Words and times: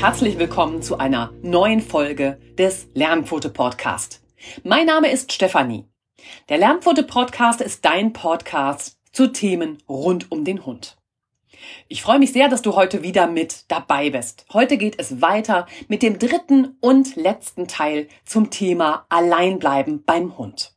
herzlich 0.00 0.38
willkommen 0.38 0.80
zu 0.80 0.98
einer 0.98 1.32
neuen 1.42 1.80
Folge 1.80 2.38
des 2.56 2.86
Lernpfote 2.94 3.50
Podcast. 3.50 4.22
Mein 4.62 4.86
Name 4.86 5.10
ist 5.10 5.32
Stefanie. 5.32 5.86
Der 6.48 6.56
Lernpfote 6.56 7.02
Podcast 7.02 7.60
ist 7.60 7.84
dein 7.84 8.12
Podcast 8.12 8.96
zu 9.10 9.26
Themen 9.32 9.78
rund 9.88 10.30
um 10.30 10.44
den 10.44 10.64
Hund. 10.64 10.98
Ich 11.88 12.02
freue 12.02 12.20
mich 12.20 12.32
sehr, 12.32 12.48
dass 12.48 12.62
du 12.62 12.76
heute 12.76 13.02
wieder 13.02 13.26
mit 13.26 13.64
dabei 13.72 14.10
bist. 14.10 14.46
Heute 14.52 14.78
geht 14.78 15.00
es 15.00 15.20
weiter 15.20 15.66
mit 15.88 16.02
dem 16.04 16.20
dritten 16.20 16.76
und 16.80 17.16
letzten 17.16 17.66
Teil 17.66 18.06
zum 18.24 18.50
Thema 18.50 19.04
Alleinbleiben 19.08 20.04
beim 20.04 20.38
Hund. 20.38 20.74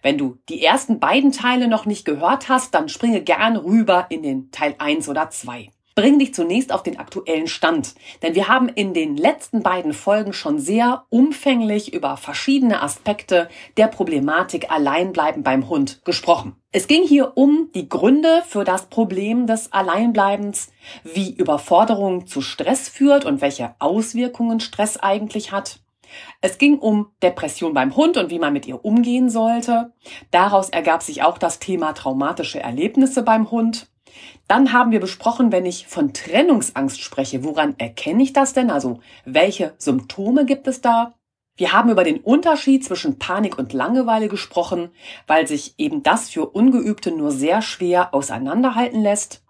Wenn 0.00 0.16
du 0.16 0.38
die 0.48 0.64
ersten 0.64 1.00
beiden 1.00 1.32
Teile 1.32 1.68
noch 1.68 1.84
nicht 1.84 2.06
gehört 2.06 2.48
hast, 2.48 2.74
dann 2.74 2.88
springe 2.88 3.20
gern 3.20 3.58
rüber 3.58 4.06
in 4.08 4.22
den 4.22 4.50
Teil 4.52 4.74
1 4.78 5.10
oder 5.10 5.28
2 5.28 5.68
bring 5.98 6.20
dich 6.20 6.32
zunächst 6.32 6.70
auf 6.70 6.84
den 6.84 7.00
aktuellen 7.00 7.48
Stand, 7.48 7.96
denn 8.22 8.36
wir 8.36 8.46
haben 8.46 8.68
in 8.68 8.94
den 8.94 9.16
letzten 9.16 9.64
beiden 9.64 9.92
Folgen 9.92 10.32
schon 10.32 10.60
sehr 10.60 11.06
umfänglich 11.08 11.92
über 11.92 12.16
verschiedene 12.16 12.82
Aspekte 12.82 13.48
der 13.76 13.88
Problematik 13.88 14.70
Alleinbleiben 14.70 15.42
beim 15.42 15.68
Hund 15.68 16.00
gesprochen. 16.04 16.54
Es 16.70 16.86
ging 16.86 17.02
hier 17.02 17.32
um 17.34 17.70
die 17.74 17.88
Gründe 17.88 18.44
für 18.46 18.62
das 18.62 18.86
Problem 18.86 19.48
des 19.48 19.72
Alleinbleibens, 19.72 20.70
wie 21.02 21.32
Überforderung 21.32 22.28
zu 22.28 22.42
Stress 22.42 22.88
führt 22.88 23.24
und 23.24 23.40
welche 23.40 23.74
Auswirkungen 23.80 24.60
Stress 24.60 24.98
eigentlich 24.98 25.50
hat. 25.50 25.80
Es 26.40 26.58
ging 26.58 26.78
um 26.78 27.08
Depression 27.24 27.74
beim 27.74 27.96
Hund 27.96 28.16
und 28.16 28.30
wie 28.30 28.38
man 28.38 28.52
mit 28.52 28.68
ihr 28.68 28.84
umgehen 28.84 29.30
sollte. 29.30 29.92
Daraus 30.30 30.70
ergab 30.70 31.02
sich 31.02 31.24
auch 31.24 31.38
das 31.38 31.58
Thema 31.58 31.92
traumatische 31.92 32.60
Erlebnisse 32.60 33.24
beim 33.24 33.50
Hund. 33.50 33.88
Dann 34.46 34.72
haben 34.72 34.90
wir 34.90 35.00
besprochen, 35.00 35.52
wenn 35.52 35.66
ich 35.66 35.86
von 35.86 36.12
Trennungsangst 36.12 37.00
spreche, 37.00 37.44
woran 37.44 37.74
erkenne 37.78 38.22
ich 38.22 38.32
das 38.32 38.52
denn? 38.52 38.70
Also 38.70 39.00
welche 39.24 39.74
Symptome 39.78 40.46
gibt 40.46 40.66
es 40.66 40.80
da? 40.80 41.14
Wir 41.56 41.72
haben 41.72 41.90
über 41.90 42.04
den 42.04 42.20
Unterschied 42.20 42.84
zwischen 42.84 43.18
Panik 43.18 43.58
und 43.58 43.72
Langeweile 43.72 44.28
gesprochen, 44.28 44.90
weil 45.26 45.48
sich 45.48 45.74
eben 45.76 46.04
das 46.04 46.30
für 46.30 46.46
Ungeübte 46.46 47.10
nur 47.10 47.32
sehr 47.32 47.62
schwer 47.62 48.14
auseinanderhalten 48.14 49.02
lässt. 49.02 49.42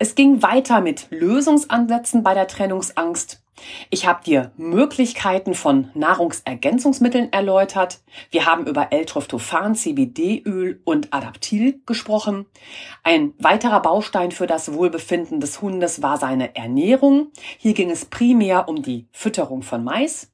Es 0.00 0.16
ging 0.16 0.42
weiter 0.42 0.80
mit 0.80 1.06
Lösungsansätzen 1.10 2.24
bei 2.24 2.34
der 2.34 2.48
Trennungsangst. 2.48 3.41
Ich 3.90 4.06
habe 4.06 4.24
dir 4.24 4.52
Möglichkeiten 4.56 5.54
von 5.54 5.90
Nahrungsergänzungsmitteln 5.94 7.32
erläutert. 7.32 8.00
Wir 8.30 8.46
haben 8.46 8.66
über 8.66 8.92
L-Tryptophan, 8.92 9.74
CBD-Öl 9.74 10.80
und 10.84 11.12
Adaptil 11.12 11.80
gesprochen. 11.86 12.46
Ein 13.02 13.34
weiterer 13.38 13.80
Baustein 13.80 14.32
für 14.32 14.46
das 14.46 14.72
Wohlbefinden 14.72 15.40
des 15.40 15.60
Hundes 15.60 16.02
war 16.02 16.18
seine 16.18 16.54
Ernährung. 16.56 17.28
Hier 17.58 17.74
ging 17.74 17.90
es 17.90 18.04
primär 18.04 18.68
um 18.68 18.82
die 18.82 19.06
Fütterung 19.12 19.62
von 19.62 19.84
Mais. 19.84 20.32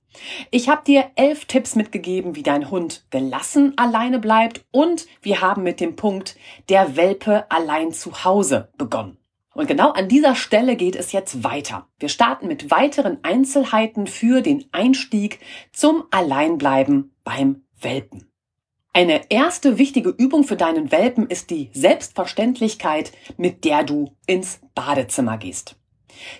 Ich 0.51 0.69
habe 0.69 0.83
dir 0.85 1.11
elf 1.17 1.45
Tipps 1.45 1.77
mitgegeben, 1.77 2.35
wie 2.35 2.43
dein 2.43 2.71
Hund 2.71 3.05
gelassen 3.11 3.75
alleine 3.77 4.19
bleibt 4.19 4.65
und 4.71 5.07
wir 5.23 5.41
haben 5.41 5.63
mit 5.63 5.81
dem 5.81 5.97
Punkt 5.97 6.37
der 6.69 6.97
Welpe 6.97 7.51
allein 7.51 7.93
zu 7.93 8.25
Hause 8.25 8.71
begonnen. 8.79 9.18
Und 9.59 9.67
genau 9.67 9.91
an 9.91 10.07
dieser 10.07 10.37
Stelle 10.37 10.77
geht 10.77 10.95
es 10.95 11.11
jetzt 11.11 11.43
weiter. 11.43 11.89
Wir 11.99 12.09
starten 12.09 12.47
mit 12.47 12.71
weiteren 12.71 13.19
Einzelheiten 13.25 14.07
für 14.07 14.41
den 14.41 14.67
Einstieg 14.71 15.41
zum 15.73 16.05
Alleinbleiben 16.13 17.13
beim 17.25 17.63
Welpen. 17.81 18.31
Eine 18.93 19.23
erste 19.31 19.77
wichtige 19.77 20.11
Übung 20.11 20.45
für 20.45 20.55
deinen 20.55 20.93
Welpen 20.93 21.27
ist 21.27 21.51
die 21.51 21.71
Selbstverständlichkeit, 21.73 23.11
mit 23.37 23.65
der 23.65 23.83
du 23.83 24.13
ins 24.29 24.61
Badezimmer 24.77 25.39
gehst. 25.39 25.75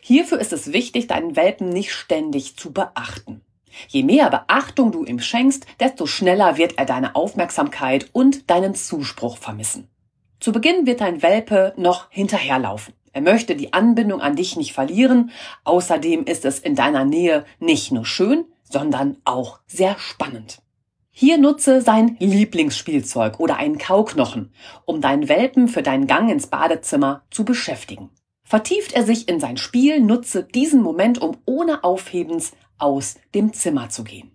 Hierfür 0.01 0.39
ist 0.39 0.53
es 0.53 0.73
wichtig, 0.73 1.09
deinen 1.09 1.35
Welpen 1.35 1.71
nicht 1.71 1.93
ständig 1.93 2.57
zu 2.57 2.73
beachten. 2.73 3.41
Je 3.89 4.05
mehr 4.05 4.31
Beachtung 4.31 4.93
du 4.93 5.05
ihm 5.05 5.19
schenkst, 5.19 5.67
desto 5.81 6.07
schneller 6.07 6.57
wird 6.57 6.79
er 6.79 6.85
deine 6.85 7.17
Aufmerksamkeit 7.17 8.11
und 8.13 8.49
deinen 8.49 8.77
Zuspruch 8.77 9.39
vermissen. 9.39 9.91
Zu 10.39 10.53
Beginn 10.53 10.87
wird 10.87 11.01
dein 11.01 11.21
Welpe 11.21 11.75
noch 11.77 12.13
hinterherlaufen. 12.13 12.95
Er 13.13 13.23
möchte 13.23 13.57
die 13.57 13.73
Anbindung 13.73 14.21
an 14.21 14.37
dich 14.37 14.57
nicht 14.57 14.73
verlieren. 14.73 15.31
Außerdem 15.65 16.25
ist 16.25 16.45
es 16.45 16.59
in 16.59 16.75
deiner 16.75 17.05
Nähe 17.05 17.45
nicht 17.59 17.93
nur 17.93 18.07
schön, 18.07 18.45
sondern 18.65 19.17
auch 19.25 19.61
sehr 19.67 19.99
spannend. 19.99 20.63
Hier 21.11 21.37
nutze 21.37 21.81
sein 21.81 22.17
Lieblingsspielzeug 22.21 23.41
oder 23.41 23.57
einen 23.57 23.79
Kauknochen, 23.79 24.53
um 24.85 25.01
deinen 25.01 25.29
Welpen 25.29 25.67
für 25.67 25.83
deinen 25.83 26.07
Gang 26.07 26.31
ins 26.31 26.47
Badezimmer 26.47 27.25
zu 27.31 27.45
beschäftigen. 27.45 28.11
Vertieft 28.45 28.93
er 28.93 29.03
sich 29.03 29.29
in 29.29 29.41
sein 29.41 29.57
Spiel, 29.57 30.01
nutze 30.01 30.45
diesen 30.45 30.81
Moment, 30.81 31.21
um 31.21 31.37
ohne 31.45 31.83
Aufhebens 31.83 32.53
aus 32.79 33.17
dem 33.35 33.53
Zimmer 33.53 33.91
zu 33.91 34.05
gehen. 34.05 34.31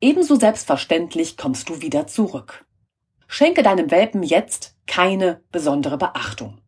Ebenso 0.00 0.34
selbstverständlich 0.34 1.36
kommst 1.36 1.68
du 1.68 1.80
wieder 1.80 2.06
zurück. 2.06 2.66
Schenke 3.26 3.62
deinem 3.62 3.90
Welpen 3.90 4.22
jetzt 4.22 4.76
keine 4.86 5.40
besondere 5.50 5.96
Beachtung. 5.96 6.58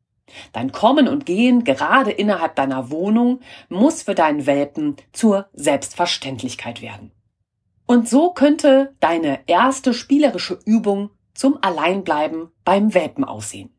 Dein 0.53 0.72
Kommen 0.72 1.09
und 1.09 1.26
Gehen 1.26 1.64
gerade 1.64 2.10
innerhalb 2.10 2.56
deiner 2.56 2.91
Wohnung 2.91 3.41
muss 3.69 4.03
für 4.03 4.14
deinen 4.14 4.47
Welpen 4.47 4.97
zur 5.12 5.48
Selbstverständlichkeit 5.53 6.82
werden. 6.82 7.12
Und 7.87 8.09
so 8.09 8.31
könnte 8.31 8.94
deine 9.00 9.41
erste 9.47 9.94
spielerische 9.94 10.59
Übung 10.65 11.10
zum 11.34 11.59
Alleinbleiben 11.62 12.48
beim 12.65 12.94
Welpen 12.94 13.25
aussehen. 13.25 13.70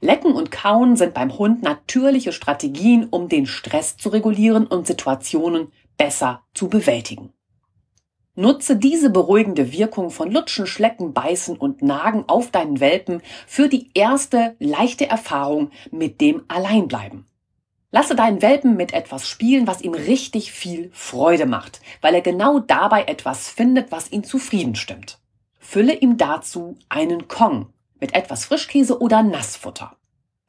Lecken 0.00 0.32
und 0.32 0.52
Kauen 0.52 0.96
sind 0.96 1.14
beim 1.14 1.36
Hund 1.36 1.62
natürliche 1.62 2.32
Strategien, 2.32 3.08
um 3.10 3.28
den 3.28 3.46
Stress 3.46 3.96
zu 3.96 4.10
regulieren 4.10 4.66
und 4.66 4.86
Situationen 4.86 5.72
besser 5.96 6.44
zu 6.54 6.68
bewältigen. 6.68 7.32
Nutze 8.38 8.76
diese 8.76 9.10
beruhigende 9.10 9.72
Wirkung 9.72 10.10
von 10.10 10.30
Lutschen, 10.30 10.68
Schlecken, 10.68 11.12
Beißen 11.12 11.56
und 11.56 11.82
Nagen 11.82 12.22
auf 12.28 12.52
deinen 12.52 12.78
Welpen 12.78 13.20
für 13.48 13.68
die 13.68 13.90
erste 13.94 14.54
leichte 14.60 15.08
Erfahrung 15.08 15.72
mit 15.90 16.20
dem 16.20 16.44
Alleinbleiben. 16.46 17.26
Lasse 17.90 18.14
deinen 18.14 18.40
Welpen 18.40 18.76
mit 18.76 18.92
etwas 18.92 19.26
spielen, 19.28 19.66
was 19.66 19.82
ihm 19.82 19.92
richtig 19.92 20.52
viel 20.52 20.88
Freude 20.92 21.46
macht, 21.46 21.80
weil 22.00 22.14
er 22.14 22.20
genau 22.20 22.60
dabei 22.60 23.06
etwas 23.06 23.48
findet, 23.48 23.90
was 23.90 24.12
ihn 24.12 24.22
zufrieden 24.22 24.76
stimmt. 24.76 25.18
Fülle 25.58 25.94
ihm 25.94 26.16
dazu 26.16 26.76
einen 26.88 27.26
Kong 27.26 27.72
mit 27.98 28.14
etwas 28.14 28.44
Frischkäse 28.44 29.00
oder 29.00 29.24
Nassfutter. 29.24 29.96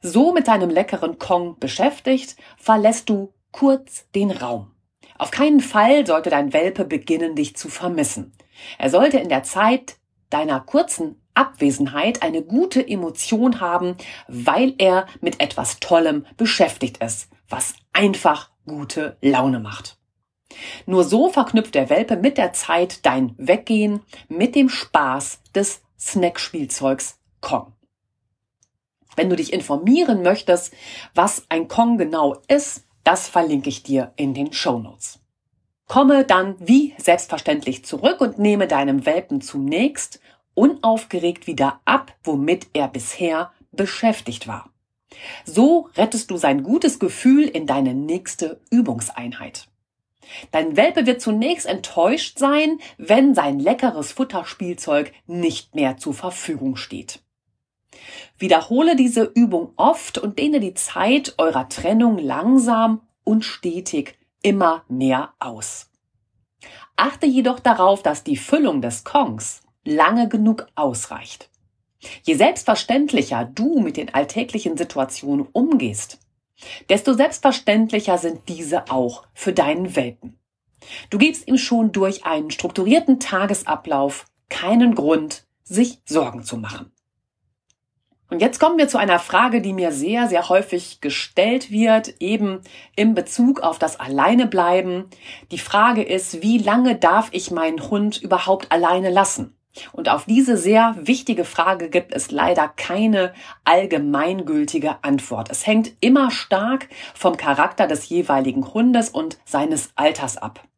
So 0.00 0.32
mit 0.32 0.46
deinem 0.46 0.70
leckeren 0.70 1.18
Kong 1.18 1.56
beschäftigt, 1.58 2.36
verlässt 2.56 3.10
du 3.10 3.32
kurz 3.50 4.08
den 4.14 4.30
Raum. 4.30 4.70
Auf 5.20 5.30
keinen 5.30 5.60
Fall 5.60 6.06
sollte 6.06 6.30
dein 6.30 6.54
Welpe 6.54 6.86
beginnen, 6.86 7.36
dich 7.36 7.54
zu 7.54 7.68
vermissen. 7.68 8.32
Er 8.78 8.88
sollte 8.88 9.18
in 9.18 9.28
der 9.28 9.42
Zeit 9.42 9.98
deiner 10.30 10.60
kurzen 10.60 11.20
Abwesenheit 11.34 12.22
eine 12.22 12.42
gute 12.42 12.88
Emotion 12.88 13.60
haben, 13.60 13.96
weil 14.28 14.72
er 14.78 15.04
mit 15.20 15.42
etwas 15.42 15.78
Tollem 15.78 16.24
beschäftigt 16.38 17.04
ist, 17.04 17.28
was 17.50 17.74
einfach 17.92 18.48
gute 18.66 19.18
Laune 19.20 19.60
macht. 19.60 19.98
Nur 20.86 21.04
so 21.04 21.28
verknüpft 21.28 21.74
der 21.74 21.90
Welpe 21.90 22.16
mit 22.16 22.38
der 22.38 22.54
Zeit 22.54 23.04
dein 23.04 23.34
Weggehen 23.36 24.00
mit 24.30 24.54
dem 24.54 24.70
Spaß 24.70 25.42
des 25.54 25.82
Snackspielzeugs 25.98 27.18
Kong. 27.42 27.74
Wenn 29.16 29.28
du 29.28 29.36
dich 29.36 29.52
informieren 29.52 30.22
möchtest, 30.22 30.72
was 31.14 31.44
ein 31.50 31.68
Kong 31.68 31.98
genau 31.98 32.40
ist, 32.48 32.86
das 33.10 33.26
verlinke 33.26 33.68
ich 33.68 33.82
dir 33.82 34.12
in 34.14 34.34
den 34.34 34.52
Show 34.52 34.78
Notes. 34.78 35.18
Komme 35.88 36.24
dann 36.24 36.54
wie 36.60 36.94
selbstverständlich 36.96 37.84
zurück 37.84 38.20
und 38.20 38.38
nehme 38.38 38.68
deinem 38.68 39.04
Welpen 39.04 39.40
zunächst 39.40 40.20
unaufgeregt 40.54 41.48
wieder 41.48 41.80
ab, 41.84 42.14
womit 42.22 42.68
er 42.72 42.86
bisher 42.86 43.50
beschäftigt 43.72 44.46
war. 44.46 44.70
So 45.44 45.88
rettest 45.96 46.30
du 46.30 46.36
sein 46.36 46.62
gutes 46.62 47.00
Gefühl 47.00 47.48
in 47.48 47.66
deine 47.66 47.94
nächste 47.94 48.60
Übungseinheit. 48.70 49.66
Dein 50.52 50.76
Welpe 50.76 51.04
wird 51.04 51.20
zunächst 51.20 51.66
enttäuscht 51.66 52.38
sein, 52.38 52.78
wenn 52.96 53.34
sein 53.34 53.58
leckeres 53.58 54.12
Futterspielzeug 54.12 55.12
nicht 55.26 55.74
mehr 55.74 55.96
zur 55.96 56.14
Verfügung 56.14 56.76
steht. 56.76 57.18
Wiederhole 58.38 58.96
diese 58.96 59.22
Übung 59.22 59.72
oft 59.76 60.18
und 60.18 60.38
dehne 60.38 60.60
die 60.60 60.74
Zeit 60.74 61.34
eurer 61.38 61.68
Trennung 61.68 62.18
langsam 62.18 63.02
und 63.24 63.44
stetig 63.44 64.18
immer 64.42 64.84
mehr 64.88 65.34
aus. 65.38 65.90
Achte 66.96 67.26
jedoch 67.26 67.60
darauf, 67.60 68.02
dass 68.02 68.24
die 68.24 68.36
Füllung 68.36 68.82
des 68.82 69.04
Kongs 69.04 69.62
lange 69.84 70.28
genug 70.28 70.66
ausreicht. 70.74 71.50
Je 72.22 72.34
selbstverständlicher 72.34 73.44
du 73.44 73.80
mit 73.80 73.96
den 73.96 74.12
alltäglichen 74.14 74.76
Situationen 74.76 75.46
umgehst, 75.52 76.18
desto 76.88 77.14
selbstverständlicher 77.14 78.18
sind 78.18 78.48
diese 78.48 78.90
auch 78.90 79.26
für 79.34 79.52
deinen 79.52 79.96
Welpen. 79.96 80.38
Du 81.10 81.18
gibst 81.18 81.46
ihm 81.46 81.58
schon 81.58 81.92
durch 81.92 82.24
einen 82.24 82.50
strukturierten 82.50 83.20
Tagesablauf 83.20 84.26
keinen 84.48 84.94
Grund, 84.94 85.46
sich 85.62 86.00
Sorgen 86.04 86.42
zu 86.42 86.56
machen. 86.56 86.90
Und 88.30 88.40
jetzt 88.40 88.60
kommen 88.60 88.78
wir 88.78 88.86
zu 88.86 88.96
einer 88.96 89.18
Frage, 89.18 89.60
die 89.60 89.72
mir 89.72 89.90
sehr, 89.90 90.28
sehr 90.28 90.48
häufig 90.48 91.00
gestellt 91.00 91.72
wird, 91.72 92.20
eben 92.20 92.60
im 92.94 93.14
Bezug 93.14 93.60
auf 93.60 93.78
das 93.78 93.98
Alleinebleiben. 93.98 95.06
Die 95.50 95.58
Frage 95.58 96.02
ist, 96.02 96.40
wie 96.40 96.58
lange 96.58 96.94
darf 96.94 97.28
ich 97.32 97.50
meinen 97.50 97.90
Hund 97.90 98.22
überhaupt 98.22 98.70
alleine 98.70 99.10
lassen? 99.10 99.56
Und 99.92 100.08
auf 100.08 100.24
diese 100.24 100.56
sehr 100.56 100.96
wichtige 101.00 101.44
Frage 101.44 101.90
gibt 101.90 102.12
es 102.12 102.30
leider 102.30 102.68
keine 102.68 103.32
allgemeingültige 103.64 105.02
Antwort. 105.02 105.50
Es 105.50 105.66
hängt 105.66 105.92
immer 106.00 106.30
stark 106.30 106.88
vom 107.14 107.36
Charakter 107.36 107.86
des 107.86 108.08
jeweiligen 108.08 108.72
Hundes 108.74 109.10
und 109.10 109.38
seines 109.44 109.90
Alters 109.96 110.36
ab. 110.36 110.69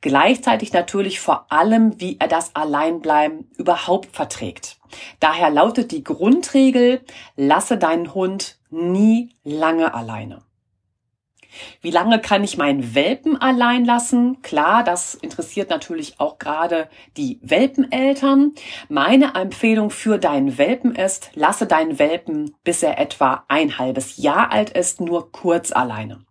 Gleichzeitig 0.00 0.72
natürlich 0.72 1.20
vor 1.20 1.46
allem, 1.50 2.00
wie 2.00 2.16
er 2.18 2.28
das 2.28 2.54
Alleinbleiben 2.54 3.50
überhaupt 3.56 4.14
verträgt. 4.14 4.78
Daher 5.18 5.50
lautet 5.50 5.92
die 5.92 6.04
Grundregel, 6.04 7.02
lasse 7.36 7.76
deinen 7.76 8.14
Hund 8.14 8.58
nie 8.70 9.34
lange 9.44 9.94
alleine. 9.94 10.42
Wie 11.80 11.90
lange 11.90 12.20
kann 12.20 12.44
ich 12.44 12.56
meinen 12.56 12.94
Welpen 12.94 13.36
allein 13.36 13.84
lassen? 13.84 14.40
Klar, 14.42 14.84
das 14.84 15.14
interessiert 15.14 15.70
natürlich 15.70 16.20
auch 16.20 16.38
gerade 16.38 16.88
die 17.16 17.40
Welpeneltern. 17.42 18.54
Meine 18.88 19.34
Empfehlung 19.34 19.90
für 19.90 20.18
deinen 20.18 20.58
Welpen 20.58 20.94
ist, 20.94 21.30
lasse 21.34 21.66
deinen 21.66 21.98
Welpen, 21.98 22.54
bis 22.64 22.82
er 22.82 22.98
etwa 22.98 23.44
ein 23.48 23.78
halbes 23.78 24.16
Jahr 24.16 24.52
alt 24.52 24.70
ist, 24.70 25.00
nur 25.00 25.32
kurz 25.32 25.72
alleine. 25.72 26.24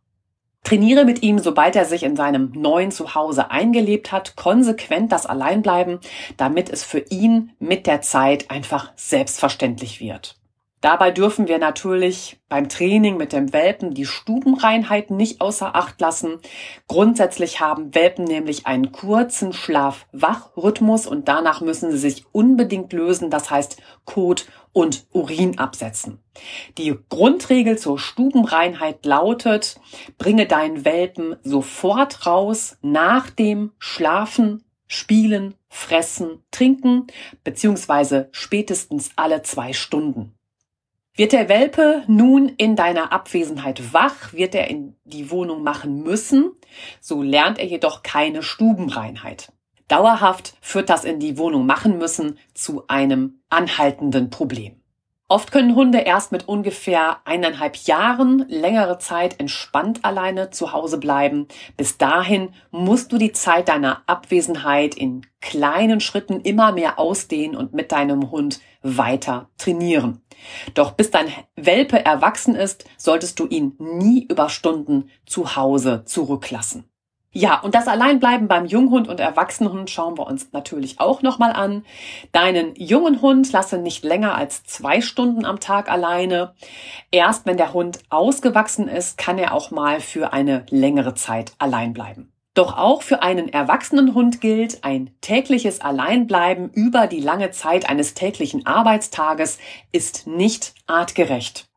Trainiere 0.63 1.05
mit 1.05 1.23
ihm, 1.23 1.39
sobald 1.39 1.75
er 1.75 1.85
sich 1.85 2.03
in 2.03 2.15
seinem 2.15 2.51
neuen 2.53 2.91
Zuhause 2.91 3.49
eingelebt 3.49 4.11
hat, 4.11 4.35
konsequent 4.35 5.11
das 5.11 5.25
Alleinbleiben, 5.25 5.99
damit 6.37 6.69
es 6.69 6.83
für 6.83 6.99
ihn 7.09 7.51
mit 7.59 7.87
der 7.87 8.01
Zeit 8.01 8.51
einfach 8.51 8.91
selbstverständlich 8.95 9.99
wird. 9.99 10.39
Dabei 10.81 11.11
dürfen 11.11 11.49
wir 11.49 11.57
natürlich 11.57 12.39
beim 12.47 12.69
Training 12.69 13.17
mit 13.17 13.33
dem 13.33 13.51
Welpen 13.51 13.93
die 13.93 14.05
Stubenreinheit 14.05 15.11
nicht 15.11 15.41
außer 15.41 15.75
Acht 15.75 15.99
lassen. 15.99 16.39
Grundsätzlich 16.87 17.59
haben 17.59 17.93
Welpen 17.93 18.23
nämlich 18.23 18.65
einen 18.65 18.93
kurzen 18.93 19.51
Schlaf-Wach-Rhythmus 19.51 21.05
und 21.05 21.27
danach 21.27 21.59
müssen 21.59 21.91
sie 21.91 21.97
sich 21.97 22.25
unbedingt 22.31 22.93
lösen, 22.93 23.29
das 23.29 23.51
heißt 23.51 23.81
Kot 24.05 24.47
und 24.73 25.07
Urin 25.11 25.57
absetzen. 25.57 26.19
Die 26.77 26.95
Grundregel 27.09 27.77
zur 27.77 27.99
Stubenreinheit 27.99 29.05
lautet, 29.05 29.79
bringe 30.17 30.45
deinen 30.45 30.85
Welpen 30.85 31.35
sofort 31.43 32.25
raus 32.25 32.77
nach 32.81 33.29
dem 33.29 33.71
Schlafen, 33.77 34.63
Spielen, 34.87 35.55
Fressen, 35.69 36.43
Trinken, 36.51 37.07
beziehungsweise 37.43 38.29
spätestens 38.31 39.11
alle 39.15 39.43
zwei 39.43 39.73
Stunden. 39.73 40.33
Wird 41.13 41.33
der 41.33 41.49
Welpe 41.49 42.03
nun 42.07 42.47
in 42.47 42.75
deiner 42.75 43.11
Abwesenheit 43.11 43.93
wach, 43.93 44.33
wird 44.33 44.55
er 44.55 44.69
in 44.69 44.95
die 45.03 45.29
Wohnung 45.29 45.63
machen 45.63 46.01
müssen, 46.01 46.51
so 47.01 47.21
lernt 47.21 47.59
er 47.59 47.65
jedoch 47.65 48.03
keine 48.03 48.41
Stubenreinheit. 48.41 49.51
Dauerhaft 49.89 50.53
führt 50.61 50.89
das 50.89 51.03
in 51.03 51.19
die 51.19 51.37
Wohnung 51.37 51.65
machen 51.65 51.97
müssen 51.97 52.37
zu 52.53 52.83
einem 52.87 53.41
anhaltenden 53.49 54.29
Problem. 54.29 54.79
Oft 55.31 55.51
können 55.51 55.75
Hunde 55.75 55.99
erst 55.99 56.31
mit 56.31 56.47
ungefähr 56.47 57.17
eineinhalb 57.23 57.75
Jahren 57.75 58.45
längere 58.49 58.97
Zeit 58.97 59.39
entspannt 59.39 60.03
alleine 60.03 60.49
zu 60.49 60.73
Hause 60.73 60.97
bleiben. 60.97 61.47
Bis 61.77 61.99
dahin 61.99 62.49
musst 62.71 63.11
du 63.11 63.19
die 63.19 63.31
Zeit 63.31 63.69
deiner 63.69 64.01
Abwesenheit 64.07 64.95
in 64.95 65.21
kleinen 65.39 65.99
Schritten 65.99 66.41
immer 66.41 66.71
mehr 66.71 66.97
ausdehnen 66.97 67.55
und 67.55 67.73
mit 67.73 67.91
deinem 67.91 68.31
Hund 68.31 68.59
weiter 68.81 69.49
trainieren. 69.59 70.23
Doch 70.73 70.93
bis 70.93 71.11
dein 71.11 71.27
Welpe 71.55 72.03
erwachsen 72.03 72.55
ist, 72.55 72.85
solltest 72.97 73.39
du 73.39 73.45
ihn 73.45 73.75
nie 73.77 74.25
über 74.27 74.49
Stunden 74.49 75.11
zu 75.27 75.55
Hause 75.55 76.05
zurücklassen. 76.05 76.88
Ja, 77.31 77.59
und 77.59 77.75
das 77.75 77.87
Alleinbleiben 77.87 78.47
beim 78.47 78.65
Junghund 78.65 79.07
und 79.07 79.19
Erwachsenenhund 79.19 79.91
schauen 79.91 80.17
wir 80.17 80.25
uns 80.25 80.51
natürlich 80.51 80.99
auch 80.99 81.21
nochmal 81.21 81.53
an. 81.53 81.85
Deinen 82.31 82.73
jungen 82.75 83.21
Hund 83.21 83.51
lasse 83.51 83.77
nicht 83.77 84.03
länger 84.03 84.33
als 84.33 84.63
zwei 84.63 84.99
Stunden 85.01 85.45
am 85.45 85.59
Tag 85.59 85.91
alleine. 85.91 86.55
Erst 87.11 87.45
wenn 87.45 87.57
der 87.57 87.73
Hund 87.73 87.99
ausgewachsen 88.09 88.87
ist, 88.87 89.19
kann 89.19 89.37
er 89.37 89.53
auch 89.53 89.69
mal 89.69 89.99
für 89.99 90.33
eine 90.33 90.65
längere 90.71 91.13
Zeit 91.13 91.53
allein 91.59 91.93
bleiben. 91.93 92.31
Doch 92.55 92.75
auch 92.75 93.03
für 93.03 93.21
einen 93.21 93.47
erwachsenen 93.47 94.15
Hund 94.15 94.41
gilt, 94.41 94.83
ein 94.83 95.11
tägliches 95.21 95.81
Alleinbleiben 95.81 96.71
über 96.71 97.05
die 97.05 97.21
lange 97.21 97.51
Zeit 97.51 97.87
eines 97.87 98.15
täglichen 98.15 98.65
Arbeitstages 98.65 99.59
ist 99.91 100.25
nicht 100.25 100.73
artgerecht. 100.87 101.68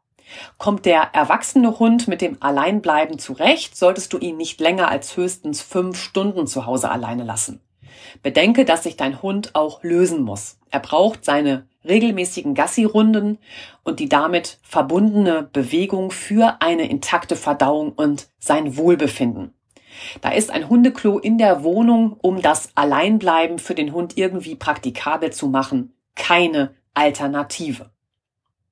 Kommt 0.58 0.86
der 0.86 1.10
erwachsene 1.12 1.78
Hund 1.78 2.08
mit 2.08 2.20
dem 2.20 2.36
Alleinbleiben 2.40 3.18
zurecht, 3.18 3.76
solltest 3.76 4.12
du 4.12 4.18
ihn 4.18 4.36
nicht 4.36 4.60
länger 4.60 4.88
als 4.88 5.16
höchstens 5.16 5.62
fünf 5.62 5.98
Stunden 5.98 6.46
zu 6.46 6.66
Hause 6.66 6.90
alleine 6.90 7.24
lassen. 7.24 7.60
Bedenke, 8.22 8.64
dass 8.64 8.82
sich 8.82 8.96
dein 8.96 9.22
Hund 9.22 9.54
auch 9.54 9.82
lösen 9.82 10.22
muss. 10.22 10.58
Er 10.70 10.80
braucht 10.80 11.24
seine 11.24 11.66
regelmäßigen 11.84 12.54
Gassi-Runden 12.54 13.38
und 13.82 14.00
die 14.00 14.08
damit 14.08 14.58
verbundene 14.62 15.48
Bewegung 15.52 16.10
für 16.10 16.56
eine 16.60 16.88
intakte 16.88 17.36
Verdauung 17.36 17.92
und 17.92 18.28
sein 18.38 18.76
Wohlbefinden. 18.76 19.54
Da 20.20 20.30
ist 20.30 20.50
ein 20.50 20.68
Hundeklo 20.68 21.18
in 21.18 21.38
der 21.38 21.62
Wohnung, 21.62 22.16
um 22.22 22.40
das 22.40 22.70
Alleinbleiben 22.74 23.58
für 23.58 23.74
den 23.74 23.92
Hund 23.92 24.16
irgendwie 24.16 24.54
praktikabel 24.54 25.32
zu 25.32 25.48
machen, 25.48 25.94
keine 26.14 26.74
Alternative. 26.94 27.90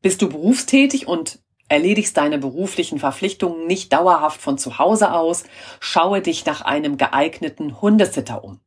Bist 0.02 0.22
du 0.22 0.28
berufstätig 0.28 1.08
und 1.08 1.40
erledigst 1.70 2.16
deine 2.16 2.36
beruflichen 2.38 2.98
Verpflichtungen 2.98 3.66
nicht 3.66 3.92
dauerhaft 3.92 4.40
von 4.40 4.58
zu 4.58 4.78
Hause 4.78 5.12
aus, 5.12 5.44
schaue 5.78 6.20
dich 6.20 6.44
nach 6.44 6.60
einem 6.60 6.98
geeigneten 6.98 7.80
Hundesitter 7.80 8.44
um. 8.44 8.60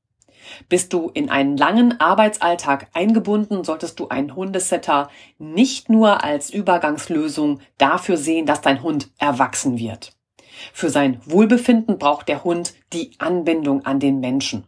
Bist 0.69 0.93
du 0.93 1.09
in 1.13 1.29
einen 1.29 1.57
langen 1.57 1.99
Arbeitsalltag 1.99 2.87
eingebunden, 2.93 3.63
solltest 3.63 3.99
du 3.99 4.09
einen 4.09 4.35
Hundesitter 4.35 5.09
nicht 5.37 5.89
nur 5.89 6.23
als 6.23 6.49
Übergangslösung 6.49 7.59
dafür 7.77 8.17
sehen, 8.17 8.45
dass 8.45 8.61
dein 8.61 8.83
Hund 8.83 9.11
erwachsen 9.17 9.77
wird. 9.77 10.13
Für 10.71 10.89
sein 10.89 11.19
Wohlbefinden 11.25 11.97
braucht 11.97 12.27
der 12.27 12.43
Hund 12.43 12.73
die 12.93 13.11
Anbindung 13.19 13.85
an 13.85 13.99
den 13.99 14.19
Menschen. 14.19 14.67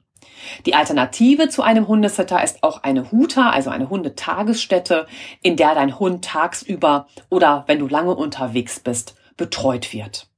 Die 0.66 0.75
Alternative 0.75 1.50
zu 1.50 1.62
einem 1.62 1.88
Hundesitter 1.88 2.44
ist 2.44 2.64
auch 2.64 2.84
eine 2.84 3.12
Huta, 3.12 3.50
also 3.50 3.70
eine 3.70 3.90
Hundetagesstätte, 3.90 5.08
in 5.42 5.56
der 5.56 5.75
dein 5.75 6.00
Hund 6.00 6.25
tagsüber 6.25 7.08
oder 7.30 7.64
wenn 7.68 7.80
du 7.80 7.88
lange 7.88 8.16
unterwegs 8.16 8.80
bist, 8.80 9.16
betreut 9.38 9.94
wird. 9.94 10.30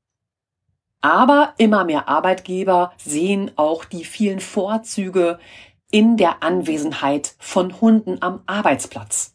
Aber 1.01 1.53
immer 1.57 1.85
mehr 1.85 2.09
Arbeitgeber 2.09 2.91
sehen 2.97 3.51
auch 3.55 3.85
die 3.85 4.03
vielen 4.03 4.39
Vorzüge 4.39 5.39
in 5.91 6.17
der 6.17 6.43
Anwesenheit 6.43 7.35
von 7.39 7.79
Hunden 7.79 8.21
am 8.21 8.41
Arbeitsplatz. 8.45 9.33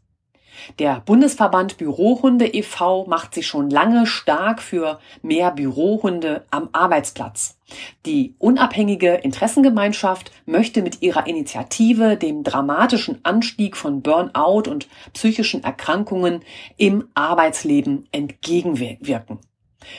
Der 0.79 1.01
Bundesverband 1.01 1.79
Bürohunde 1.79 2.47
e.V. 2.47 3.07
macht 3.07 3.35
sich 3.35 3.47
schon 3.47 3.71
lange 3.71 4.07
stark 4.07 4.61
für 4.61 5.01
mehr 5.23 5.51
Bürohunde 5.51 6.45
am 6.51 6.69
Arbeitsplatz. 6.73 7.59
Die 8.07 8.35
unabhängige 8.39 9.15
Interessengemeinschaft 9.15 10.31
möchte 10.47 10.83
mit 10.83 11.03
ihrer 11.03 11.27
Initiative 11.27 12.17
dem 12.17 12.43
dramatischen 12.43 13.25
Anstieg 13.25 13.77
von 13.77 14.03
Burnout 14.03 14.71
und 14.71 14.89
psychischen 15.13 15.65
Erkrankungen 15.65 16.41
im 16.77 17.09
Arbeitsleben 17.15 18.09
entgegenwirken. 18.13 19.39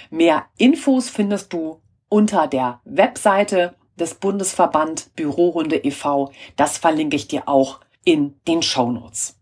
Mehr 0.09 0.45
Infos 0.57 1.09
findest 1.09 1.53
du 1.53 1.81
unter 2.09 2.47
der 2.47 2.79
Webseite 2.85 3.75
des 3.99 4.15
Bundesverband 4.15 5.15
Bürohunde 5.15 5.77
e.V. 5.77 6.31
Das 6.55 6.77
verlinke 6.77 7.15
ich 7.15 7.27
dir 7.27 7.47
auch 7.47 7.79
in 8.03 8.35
den 8.47 8.61
Shownotes. 8.61 9.39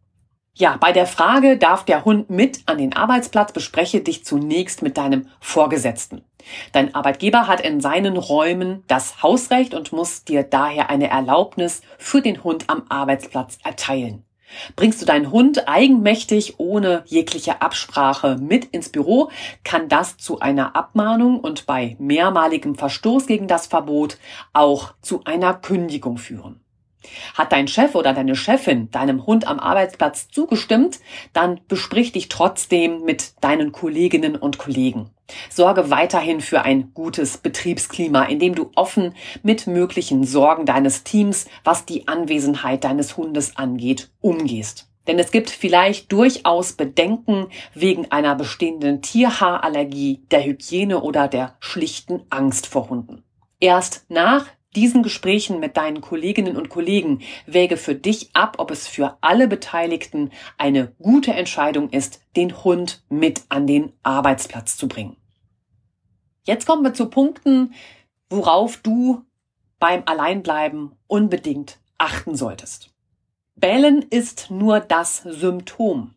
Ja, 0.53 0.77
bei 0.77 0.91
der 0.91 1.07
Frage, 1.07 1.57
darf 1.57 1.85
der 1.85 2.03
Hund 2.05 2.29
mit 2.29 2.61
an 2.65 2.77
den 2.77 2.93
Arbeitsplatz, 2.93 3.53
bespreche 3.53 4.01
dich 4.01 4.25
zunächst 4.25 4.81
mit 4.81 4.97
deinem 4.97 5.27
Vorgesetzten. 5.39 6.23
Dein 6.71 6.93
Arbeitgeber 6.95 7.47
hat 7.47 7.61
in 7.61 7.81
seinen 7.81 8.17
Räumen 8.17 8.83
das 8.87 9.23
Hausrecht 9.23 9.73
und 9.73 9.91
muss 9.91 10.23
dir 10.23 10.43
daher 10.43 10.89
eine 10.89 11.09
Erlaubnis 11.09 11.81
für 11.97 12.21
den 12.21 12.43
Hund 12.43 12.65
am 12.67 12.83
Arbeitsplatz 12.89 13.57
erteilen. 13.63 14.23
Bringst 14.75 15.01
du 15.01 15.05
deinen 15.05 15.31
Hund 15.31 15.67
eigenmächtig 15.67 16.55
ohne 16.59 17.03
jegliche 17.05 17.61
Absprache 17.61 18.37
mit 18.39 18.65
ins 18.65 18.89
Büro, 18.89 19.29
kann 19.63 19.89
das 19.89 20.17
zu 20.17 20.39
einer 20.39 20.75
Abmahnung 20.75 21.39
und 21.39 21.65
bei 21.65 21.95
mehrmaligem 21.99 22.75
Verstoß 22.75 23.27
gegen 23.27 23.47
das 23.47 23.67
Verbot 23.67 24.17
auch 24.53 24.93
zu 25.01 25.23
einer 25.23 25.53
Kündigung 25.53 26.17
führen. 26.17 26.59
Hat 27.33 27.51
dein 27.51 27.67
Chef 27.67 27.95
oder 27.95 28.13
deine 28.13 28.35
Chefin 28.35 28.91
deinem 28.91 29.25
Hund 29.25 29.47
am 29.47 29.59
Arbeitsplatz 29.59 30.27
zugestimmt, 30.29 30.99
dann 31.33 31.59
besprich 31.67 32.11
dich 32.11 32.29
trotzdem 32.29 33.03
mit 33.03 33.43
deinen 33.43 33.71
Kolleginnen 33.71 34.35
und 34.35 34.59
Kollegen. 34.59 35.09
Sorge 35.49 35.89
weiterhin 35.89 36.41
für 36.41 36.63
ein 36.63 36.91
gutes 36.93 37.37
Betriebsklima, 37.37 38.23
indem 38.23 38.55
du 38.55 38.71
offen 38.75 39.15
mit 39.43 39.67
möglichen 39.67 40.23
Sorgen 40.23 40.65
deines 40.65 41.03
Teams, 41.03 41.45
was 41.63 41.85
die 41.85 42.07
Anwesenheit 42.07 42.83
deines 42.83 43.17
Hundes 43.17 43.57
angeht, 43.57 44.09
umgehst. 44.21 44.87
Denn 45.07 45.17
es 45.17 45.31
gibt 45.31 45.49
vielleicht 45.49 46.11
durchaus 46.11 46.73
Bedenken 46.73 47.47
wegen 47.73 48.11
einer 48.11 48.35
bestehenden 48.35 49.01
Tierhaarallergie, 49.01 50.23
der 50.29 50.45
Hygiene 50.45 51.01
oder 51.01 51.27
der 51.27 51.55
schlichten 51.59 52.21
Angst 52.29 52.67
vor 52.67 52.89
Hunden. 52.89 53.23
Erst 53.59 54.05
nach 54.09 54.45
diesen 54.75 55.03
Gesprächen 55.03 55.59
mit 55.59 55.75
deinen 55.75 56.01
Kolleginnen 56.01 56.55
und 56.55 56.69
Kollegen 56.69 57.19
wäge 57.45 57.77
für 57.77 57.95
dich 57.95 58.29
ab, 58.33 58.55
ob 58.57 58.71
es 58.71 58.87
für 58.87 59.17
alle 59.21 59.47
Beteiligten 59.47 60.31
eine 60.57 60.93
gute 61.01 61.33
Entscheidung 61.33 61.89
ist, 61.89 62.21
den 62.35 62.63
Hund 62.63 63.03
mit 63.09 63.43
an 63.49 63.67
den 63.67 63.91
Arbeitsplatz 64.03 64.77
zu 64.77 64.87
bringen. 64.87 65.17
Jetzt 66.43 66.65
kommen 66.65 66.83
wir 66.83 66.93
zu 66.93 67.07
Punkten, 67.07 67.73
worauf 68.29 68.77
du 68.77 69.23
beim 69.79 70.03
Alleinbleiben 70.05 70.93
unbedingt 71.07 71.79
achten 71.97 72.35
solltest. 72.35 72.89
Bellen 73.55 74.01
ist 74.01 74.49
nur 74.49 74.79
das 74.79 75.17
Symptom. 75.17 76.15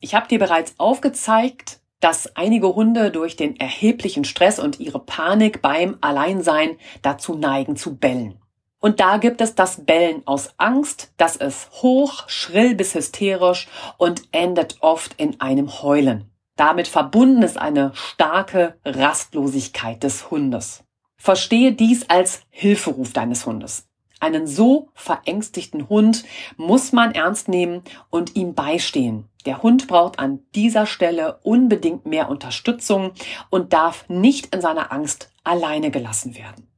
Ich 0.00 0.14
habe 0.14 0.28
dir 0.28 0.38
bereits 0.38 0.74
aufgezeigt, 0.78 1.80
dass 2.00 2.36
einige 2.36 2.74
Hunde 2.74 3.10
durch 3.10 3.36
den 3.36 3.58
erheblichen 3.58 4.24
Stress 4.24 4.58
und 4.58 4.78
ihre 4.80 5.00
Panik 5.00 5.62
beim 5.62 5.96
Alleinsein 6.00 6.76
dazu 7.02 7.34
neigen 7.34 7.76
zu 7.76 7.96
bellen. 7.96 8.38
Und 8.78 9.00
da 9.00 9.16
gibt 9.16 9.40
es 9.40 9.54
das 9.54 9.86
Bellen 9.86 10.22
aus 10.26 10.50
Angst, 10.58 11.12
das 11.16 11.36
ist 11.36 11.70
hoch, 11.82 12.28
schrill 12.28 12.74
bis 12.74 12.94
hysterisch 12.94 13.68
und 13.96 14.22
endet 14.32 14.76
oft 14.80 15.14
in 15.18 15.40
einem 15.40 15.82
Heulen. 15.82 16.30
Damit 16.56 16.86
verbunden 16.88 17.42
ist 17.42 17.58
eine 17.58 17.92
starke 17.94 18.78
Rastlosigkeit 18.84 20.02
des 20.02 20.30
Hundes. 20.30 20.84
Verstehe 21.16 21.72
dies 21.72 22.08
als 22.08 22.42
Hilferuf 22.50 23.12
deines 23.12 23.46
Hundes. 23.46 23.88
Einen 24.20 24.46
so 24.46 24.88
verängstigten 24.94 25.88
Hund 25.88 26.24
muss 26.56 26.92
man 26.92 27.12
ernst 27.12 27.48
nehmen 27.48 27.82
und 28.10 28.36
ihm 28.36 28.54
beistehen. 28.54 29.28
Der 29.44 29.62
Hund 29.62 29.88
braucht 29.88 30.18
an 30.18 30.40
dieser 30.54 30.86
Stelle 30.86 31.40
unbedingt 31.42 32.06
mehr 32.06 32.30
Unterstützung 32.30 33.12
und 33.50 33.72
darf 33.72 34.08
nicht 34.08 34.54
in 34.54 34.60
seiner 34.60 34.92
Angst 34.92 35.30
alleine 35.42 35.90
gelassen 35.90 36.36
werden. 36.36 36.68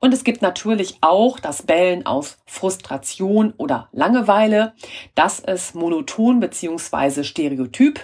Und 0.00 0.14
es 0.14 0.24
gibt 0.24 0.42
natürlich 0.42 0.98
auch 1.00 1.40
das 1.40 1.62
Bellen 1.62 2.06
aus 2.06 2.38
Frustration 2.46 3.54
oder 3.56 3.88
Langeweile. 3.92 4.74
Das 5.14 5.40
ist 5.40 5.74
monoton 5.74 6.40
bzw. 6.40 7.24
stereotyp. 7.24 8.00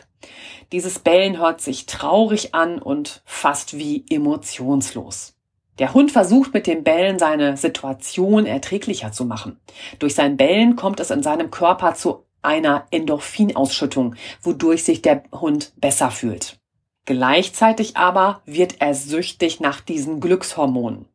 Dieses 0.72 0.98
Bellen 0.98 1.38
hört 1.38 1.60
sich 1.60 1.86
traurig 1.86 2.54
an 2.54 2.80
und 2.80 3.22
fast 3.24 3.76
wie 3.76 4.04
emotionslos. 4.08 5.34
Der 5.78 5.94
Hund 5.94 6.12
versucht 6.12 6.52
mit 6.52 6.66
dem 6.66 6.84
Bellen 6.84 7.18
seine 7.18 7.56
Situation 7.56 8.44
erträglicher 8.46 9.12
zu 9.12 9.24
machen. 9.24 9.58
Durch 9.98 10.14
sein 10.14 10.36
Bellen 10.36 10.76
kommt 10.76 11.00
es 11.00 11.10
in 11.10 11.22
seinem 11.22 11.50
Körper 11.50 11.94
zu 11.94 12.24
einer 12.42 12.86
Endorphinausschüttung, 12.90 14.14
wodurch 14.42 14.84
sich 14.84 15.02
der 15.02 15.22
Hund 15.32 15.72
besser 15.76 16.10
fühlt. 16.10 16.58
Gleichzeitig 17.06 17.96
aber 17.96 18.42
wird 18.44 18.80
er 18.80 18.94
süchtig 18.94 19.60
nach 19.60 19.80
diesen 19.80 20.20
Glückshormonen. 20.20 21.06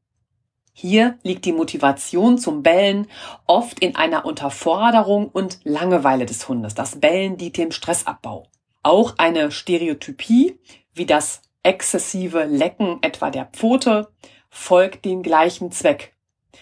Hier 0.73 1.17
liegt 1.23 1.45
die 1.45 1.53
Motivation 1.53 2.37
zum 2.37 2.61
Bellen 2.61 3.07
oft 3.45 3.79
in 3.79 3.95
einer 3.95 4.25
Unterforderung 4.25 5.29
und 5.29 5.59
Langeweile 5.63 6.25
des 6.25 6.49
Hundes. 6.49 6.75
Das 6.75 6.99
Bellen 6.99 7.37
dient 7.37 7.57
dem 7.57 7.71
Stressabbau. 7.71 8.47
Auch 8.85 9.15
eine 9.17 9.49
Stereotypie 9.49 10.59
wie 10.93 11.07
das 11.07 11.41
exzessive 11.63 12.43
Lecken 12.43 12.99
etwa 13.01 13.31
der 13.31 13.45
Pfote 13.45 14.09
folgt 14.51 15.05
dem 15.05 15.23
gleichen 15.23 15.71
Zweck. 15.71 16.13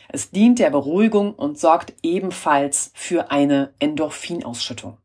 Es 0.07 0.31
dient 0.31 0.59
der 0.59 0.69
Beruhigung 0.69 1.35
und 1.35 1.59
sorgt 1.59 1.95
ebenfalls 2.01 2.93
für 2.95 3.29
eine 3.29 3.73
Endorphinausschüttung. 3.79 4.99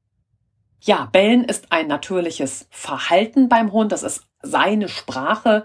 Ja, 0.80 1.08
Bellen 1.10 1.42
ist 1.42 1.72
ein 1.72 1.88
natürliches 1.88 2.68
Verhalten 2.70 3.48
beim 3.48 3.72
Hund. 3.72 3.90
Das 3.90 4.04
ist 4.04 4.28
seine 4.40 4.88
Sprache. 4.88 5.64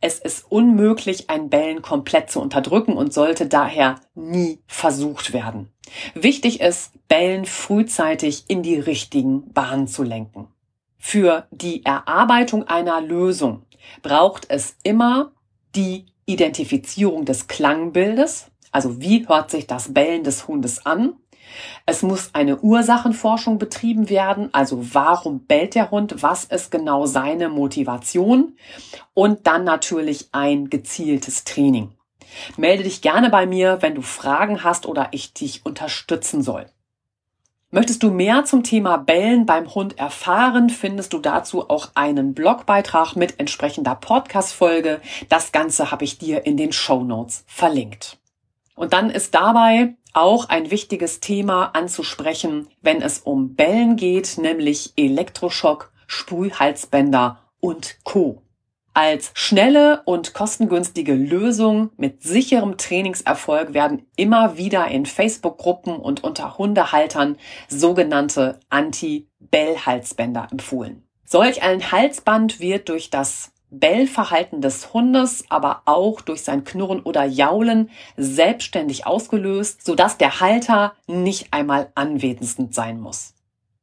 Es 0.00 0.18
ist 0.18 0.50
unmöglich, 0.50 1.28
ein 1.28 1.50
Bellen 1.50 1.82
komplett 1.82 2.30
zu 2.30 2.40
unterdrücken 2.40 2.96
und 2.96 3.12
sollte 3.12 3.44
daher 3.44 3.96
nie 4.14 4.62
versucht 4.66 5.34
werden. 5.34 5.70
Wichtig 6.14 6.62
ist, 6.62 6.92
Bellen 7.08 7.44
frühzeitig 7.44 8.44
in 8.48 8.62
die 8.62 8.78
richtigen 8.78 9.52
Bahnen 9.52 9.86
zu 9.86 10.02
lenken. 10.02 10.48
Für 11.06 11.46
die 11.50 11.84
Erarbeitung 11.84 12.66
einer 12.66 12.98
Lösung 13.02 13.66
braucht 14.00 14.46
es 14.48 14.74
immer 14.84 15.32
die 15.76 16.06
Identifizierung 16.24 17.26
des 17.26 17.46
Klangbildes, 17.46 18.46
also 18.72 19.02
wie 19.02 19.28
hört 19.28 19.50
sich 19.50 19.66
das 19.66 19.92
Bellen 19.92 20.24
des 20.24 20.48
Hundes 20.48 20.86
an. 20.86 21.12
Es 21.84 22.02
muss 22.02 22.30
eine 22.32 22.58
Ursachenforschung 22.58 23.58
betrieben 23.58 24.08
werden, 24.08 24.48
also 24.52 24.94
warum 24.94 25.40
bellt 25.40 25.74
der 25.74 25.90
Hund, 25.90 26.22
was 26.22 26.46
ist 26.46 26.70
genau 26.70 27.04
seine 27.04 27.50
Motivation 27.50 28.56
und 29.12 29.46
dann 29.46 29.62
natürlich 29.62 30.30
ein 30.32 30.70
gezieltes 30.70 31.44
Training. 31.44 31.92
Melde 32.56 32.84
dich 32.84 33.02
gerne 33.02 33.28
bei 33.28 33.44
mir, 33.44 33.82
wenn 33.82 33.94
du 33.94 34.00
Fragen 34.00 34.64
hast 34.64 34.86
oder 34.86 35.08
ich 35.12 35.34
dich 35.34 35.66
unterstützen 35.66 36.40
soll. 36.40 36.64
Möchtest 37.74 38.04
du 38.04 38.12
mehr 38.12 38.44
zum 38.44 38.62
Thema 38.62 38.98
Bellen 38.98 39.46
beim 39.46 39.74
Hund 39.74 39.98
erfahren, 39.98 40.70
findest 40.70 41.12
du 41.12 41.18
dazu 41.18 41.68
auch 41.68 41.88
einen 41.96 42.32
Blogbeitrag 42.32 43.16
mit 43.16 43.40
entsprechender 43.40 43.96
Podcast-Folge. 43.96 45.00
Das 45.28 45.50
Ganze 45.50 45.90
habe 45.90 46.04
ich 46.04 46.16
dir 46.16 46.46
in 46.46 46.56
den 46.56 46.70
Show 46.70 47.02
Notes 47.02 47.42
verlinkt. 47.48 48.16
Und 48.76 48.92
dann 48.92 49.10
ist 49.10 49.34
dabei 49.34 49.96
auch 50.12 50.48
ein 50.48 50.70
wichtiges 50.70 51.18
Thema 51.18 51.74
anzusprechen, 51.74 52.68
wenn 52.80 53.02
es 53.02 53.18
um 53.18 53.56
Bellen 53.56 53.96
geht, 53.96 54.38
nämlich 54.38 54.92
Elektroschock, 54.96 55.90
Sprühhalsbänder 56.06 57.40
und 57.58 57.96
Co 58.04 58.43
als 58.94 59.32
schnelle 59.34 60.02
und 60.04 60.34
kostengünstige 60.34 61.14
Lösung 61.14 61.90
mit 61.96 62.22
sicherem 62.22 62.78
Trainingserfolg 62.78 63.74
werden 63.74 64.06
immer 64.16 64.56
wieder 64.56 64.86
in 64.88 65.04
Facebook-Gruppen 65.04 65.96
und 65.96 66.22
unter 66.24 66.56
Hundehaltern 66.56 67.36
sogenannte 67.68 68.60
Anti-Bell-Halsbänder 68.70 70.48
empfohlen. 70.50 71.02
Solch 71.24 71.62
ein 71.62 71.90
Halsband 71.90 72.60
wird 72.60 72.88
durch 72.88 73.10
das 73.10 73.50
Bellverhalten 73.70 74.60
des 74.60 74.94
Hundes, 74.94 75.44
aber 75.48 75.82
auch 75.84 76.20
durch 76.20 76.42
sein 76.42 76.62
Knurren 76.62 77.00
oder 77.00 77.24
Jaulen 77.24 77.90
selbstständig 78.16 79.06
ausgelöst, 79.06 79.84
sodass 79.84 80.16
der 80.16 80.40
Halter 80.40 80.94
nicht 81.08 81.48
einmal 81.52 81.90
anwesend 81.96 82.74
sein 82.74 83.00
muss. 83.00 83.33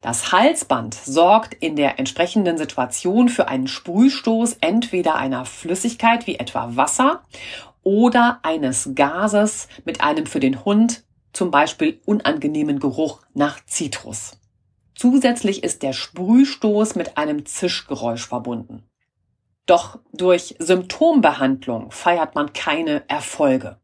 Das 0.02 0.32
Halsband 0.32 0.96
sorgt 0.96 1.54
in 1.54 1.76
der 1.76 2.00
entsprechenden 2.00 2.58
Situation 2.58 3.30
für 3.30 3.48
einen 3.48 3.68
Sprühstoß 3.68 4.58
entweder 4.60 5.16
einer 5.16 5.46
Flüssigkeit 5.46 6.26
wie 6.26 6.40
etwa 6.40 6.76
Wasser 6.76 7.22
oder 7.84 8.40
eines 8.42 8.92
Gases 8.96 9.68
mit 9.86 10.02
einem 10.02 10.26
für 10.26 10.40
den 10.40 10.66
Hund 10.66 11.04
zum 11.34 11.52
Beispiel 11.52 12.02
unangenehmen 12.06 12.80
Geruch 12.80 13.22
nach 13.36 13.64
Zitrus. 13.66 14.40
Zusätzlich 14.96 15.64
ist 15.64 15.84
der 15.84 15.94
Sprühstoß 15.94 16.96
mit 16.96 17.18
einem 17.18 17.46
Zischgeräusch 17.46 18.28
verbunden. 18.28 18.84
Doch 19.68 20.00
durch 20.12 20.56
Symptombehandlung 20.58 21.92
feiert 21.92 22.34
man 22.34 22.54
keine 22.54 23.08
Erfolge. 23.08 23.81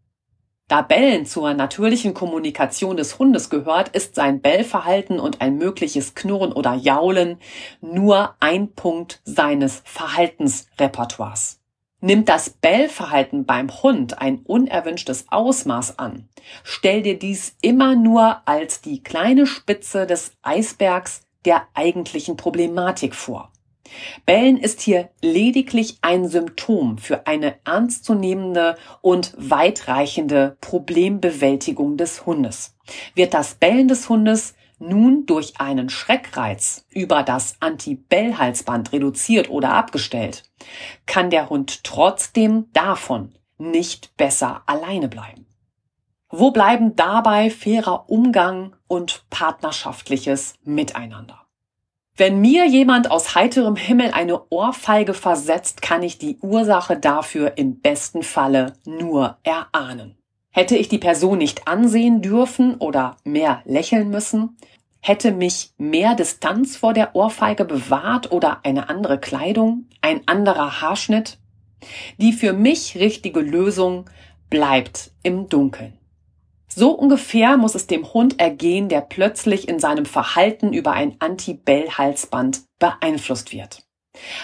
Da 0.70 0.82
Bellen 0.82 1.26
zur 1.26 1.54
natürlichen 1.54 2.14
Kommunikation 2.14 2.98
des 2.98 3.20
Hundes 3.20 3.50
gehört, 3.50 3.88
ist 3.96 4.16
sein 4.16 4.42
Bellverhalten 4.42 5.18
und 5.18 5.40
ein 5.40 5.58
mögliches 5.58 6.14
Knurren 6.14 6.52
oder 6.52 6.74
Jaulen 6.74 7.40
nur 7.80 8.36
ein 8.42 8.74
Punkt 8.74 9.22
seines 9.24 9.82
Verhaltensrepertoires. 9.86 11.62
Nimmt 12.02 12.28
das 12.28 12.50
Bellverhalten 12.50 13.46
beim 13.46 13.82
Hund 13.82 14.22
ein 14.22 14.40
unerwünschtes 14.40 15.28
Ausmaß 15.30 16.00
an, 16.00 16.28
stell 16.64 17.02
dir 17.02 17.18
dies 17.18 17.56
immer 17.62 17.96
nur 17.96 18.42
als 18.46 18.82
die 18.82 19.02
kleine 19.02 19.48
Spitze 19.48 20.06
des 20.06 20.34
Eisbergs 20.42 21.22
der 21.46 21.66
eigentlichen 21.76 22.36
Problematik 22.36 23.16
vor. 23.16 23.54
Bellen 24.26 24.58
ist 24.58 24.82
hier 24.82 25.10
lediglich 25.22 25.98
ein 26.02 26.28
Symptom 26.28 26.98
für 26.98 27.28
eine 27.28 27.56
ernstzunehmende 27.66 28.78
und 29.02 29.34
weitreichende 29.38 30.58
Problembewältigung 30.62 31.98
des 31.98 32.26
Hundes. 32.26 32.76
Wird 33.16 33.34
das 33.34 33.56
Bellen 33.56 33.88
des 33.88 34.10
Hundes 34.10 34.56
nun 34.80 35.26
durch 35.26 35.60
einen 35.60 35.90
Schreckreiz 35.90 36.86
über 36.90 37.24
das 37.24 37.58
Anti-Bell-Halsband 37.60 38.94
reduziert 38.94 39.50
oder 39.50 39.74
abgestellt, 39.74 40.44
kann 41.06 41.30
der 41.30 41.50
Hund 41.50 41.84
trotzdem 41.84 42.68
davon 42.74 43.34
nicht 43.58 44.16
besser 44.18 44.62
alleine 44.68 45.08
bleiben. 45.08 45.46
Wo 46.30 46.52
bleiben 46.52 46.96
dabei 46.96 47.50
fairer 47.50 48.10
Umgang 48.10 48.76
und 48.88 49.26
partnerschaftliches 49.30 50.56
Miteinander? 50.64 51.47
Wenn 52.20 52.42
mir 52.42 52.66
jemand 52.66 53.12
aus 53.12 53.36
heiterem 53.36 53.76
Himmel 53.76 54.10
eine 54.10 54.42
Ohrfeige 54.50 55.14
versetzt, 55.14 55.84
kann 55.84 56.02
ich 56.02 56.18
die 56.18 56.40
Ursache 56.42 56.98
dafür 56.98 57.60
im 57.60 57.80
besten 57.80 58.24
Falle 58.24 58.74
nur 58.86 59.38
erahnen. 59.44 60.18
Hätte 60.50 60.76
ich 60.76 60.90
die 60.90 60.98
Person 60.98 61.38
nicht 61.38 61.68
ansehen 61.68 62.24
dürfen 62.24 62.78
oder 62.80 63.18
mehr 63.24 63.62
lächeln 63.66 64.10
müssen? 64.10 64.58
Hätte 65.00 65.32
mich 65.32 65.74
mehr 65.78 66.16
Distanz 66.16 66.76
vor 66.76 66.94
der 66.94 67.16
Ohrfeige 67.16 67.66
bewahrt 67.66 68.32
oder 68.32 68.66
eine 68.66 68.90
andere 68.90 69.20
Kleidung, 69.20 69.86
ein 70.02 70.22
anderer 70.26 70.82
Haarschnitt? 70.82 71.38
Die 72.18 72.34
für 72.34 72.54
mich 72.54 72.98
richtige 72.98 73.42
Lösung 73.42 74.10
bleibt 74.50 75.12
im 75.22 75.50
Dunkeln. 75.50 75.97
So 76.78 76.92
ungefähr 76.92 77.58
muss 77.58 77.74
es 77.74 77.88
dem 77.88 78.14
Hund 78.14 78.40
ergehen, 78.40 78.88
der 78.88 79.02
plötzlich 79.02 79.68
in 79.68 79.80
seinem 79.80 80.06
Verhalten 80.06 80.74
über 80.74 80.92
ein 80.92 81.16
Anti-Bell-Halsband 81.18 82.66
beeinflusst 82.78 83.52
wird. 83.52 83.82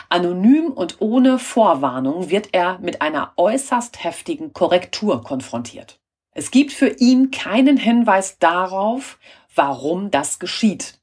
Anonym 0.10 0.72
und 0.72 1.00
ohne 1.00 1.38
Vorwarnung 1.38 2.32
wird 2.32 2.50
er 2.52 2.80
mit 2.80 3.04
einer 3.04 3.34
äußerst 3.38 4.04
heftigen 4.04 4.52
Korrektur 4.52 5.22
konfrontiert. 5.24 6.00
Es 6.32 6.50
gibt 6.50 6.72
für 6.72 6.90
ihn 6.90 7.30
keinen 7.30 7.78
Hinweis 7.78 8.40
darauf, 8.40 9.20
warum 9.54 10.10
das 10.10 10.40
geschieht. 10.40 11.00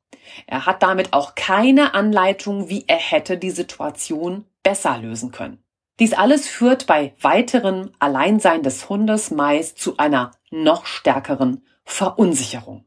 Er 0.48 0.66
hat 0.66 0.82
damit 0.82 1.12
auch 1.12 1.36
keine 1.36 1.94
Anleitung, 1.94 2.68
wie 2.68 2.86
er 2.88 2.98
hätte 2.98 3.38
die 3.38 3.52
Situation 3.52 4.46
besser 4.64 4.98
lösen 4.98 5.30
können. 5.30 5.59
Dies 6.00 6.14
alles 6.14 6.48
führt 6.48 6.86
bei 6.86 7.12
weiterem 7.20 7.90
Alleinsein 7.98 8.62
des 8.62 8.88
Hundes 8.88 9.30
meist 9.30 9.78
zu 9.78 9.98
einer 9.98 10.30
noch 10.50 10.86
stärkeren 10.86 11.62
Verunsicherung. 11.84 12.86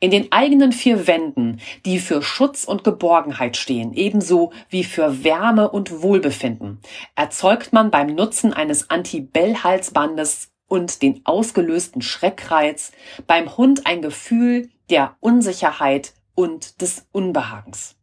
In 0.00 0.10
den 0.10 0.32
eigenen 0.32 0.72
vier 0.72 1.06
Wänden, 1.06 1.60
die 1.84 1.98
für 1.98 2.22
Schutz 2.22 2.64
und 2.64 2.82
Geborgenheit 2.82 3.56
stehen, 3.56 3.92
ebenso 3.92 4.52
wie 4.70 4.84
für 4.84 5.22
Wärme 5.22 5.70
und 5.70 6.02
Wohlbefinden, 6.02 6.80
erzeugt 7.14 7.72
man 7.72 7.90
beim 7.90 8.08
Nutzen 8.14 8.54
eines 8.54 8.90
Anti-Bell-Halsbandes 8.90 10.50
und 10.68 11.02
den 11.02 11.20
ausgelösten 11.24 12.00
Schreckreiz 12.00 12.92
beim 13.26 13.56
Hund 13.58 13.86
ein 13.86 14.00
Gefühl 14.00 14.70
der 14.88 15.16
Unsicherheit 15.20 16.14
und 16.34 16.80
des 16.80 17.06
Unbehagens. 17.12 17.96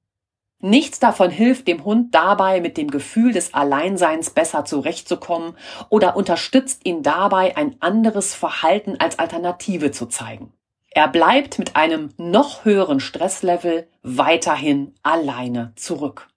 Nichts 0.62 1.00
davon 1.00 1.30
hilft 1.30 1.70
dem 1.70 1.86
Hund 1.86 2.13
dabei, 2.13 2.60
mit 2.60 2.75
dem 2.75 2.92
Gefühl 2.92 3.32
des 3.32 3.54
Alleinseins 3.54 4.30
besser 4.30 4.66
zurechtzukommen 4.66 5.56
oder 5.89 6.18
unterstützt 6.18 6.86
ihn 6.86 7.01
dabei, 7.01 7.56
ein 7.56 7.78
anderes 7.80 8.36
Verhalten 8.36 8.98
als 9.00 9.20
Alternative 9.20 9.92
zu 9.92 10.08
zeigen. 10.08 10.51
Er 10.92 11.08
bleibt 11.08 11.60
mit 11.60 11.75
einem 11.78 12.10
noch 12.18 12.66
höheren 12.66 13.00
Stresslevel 13.00 13.88
weiterhin 14.01 14.96
alleine 15.01 15.72
zurück. 15.75 16.28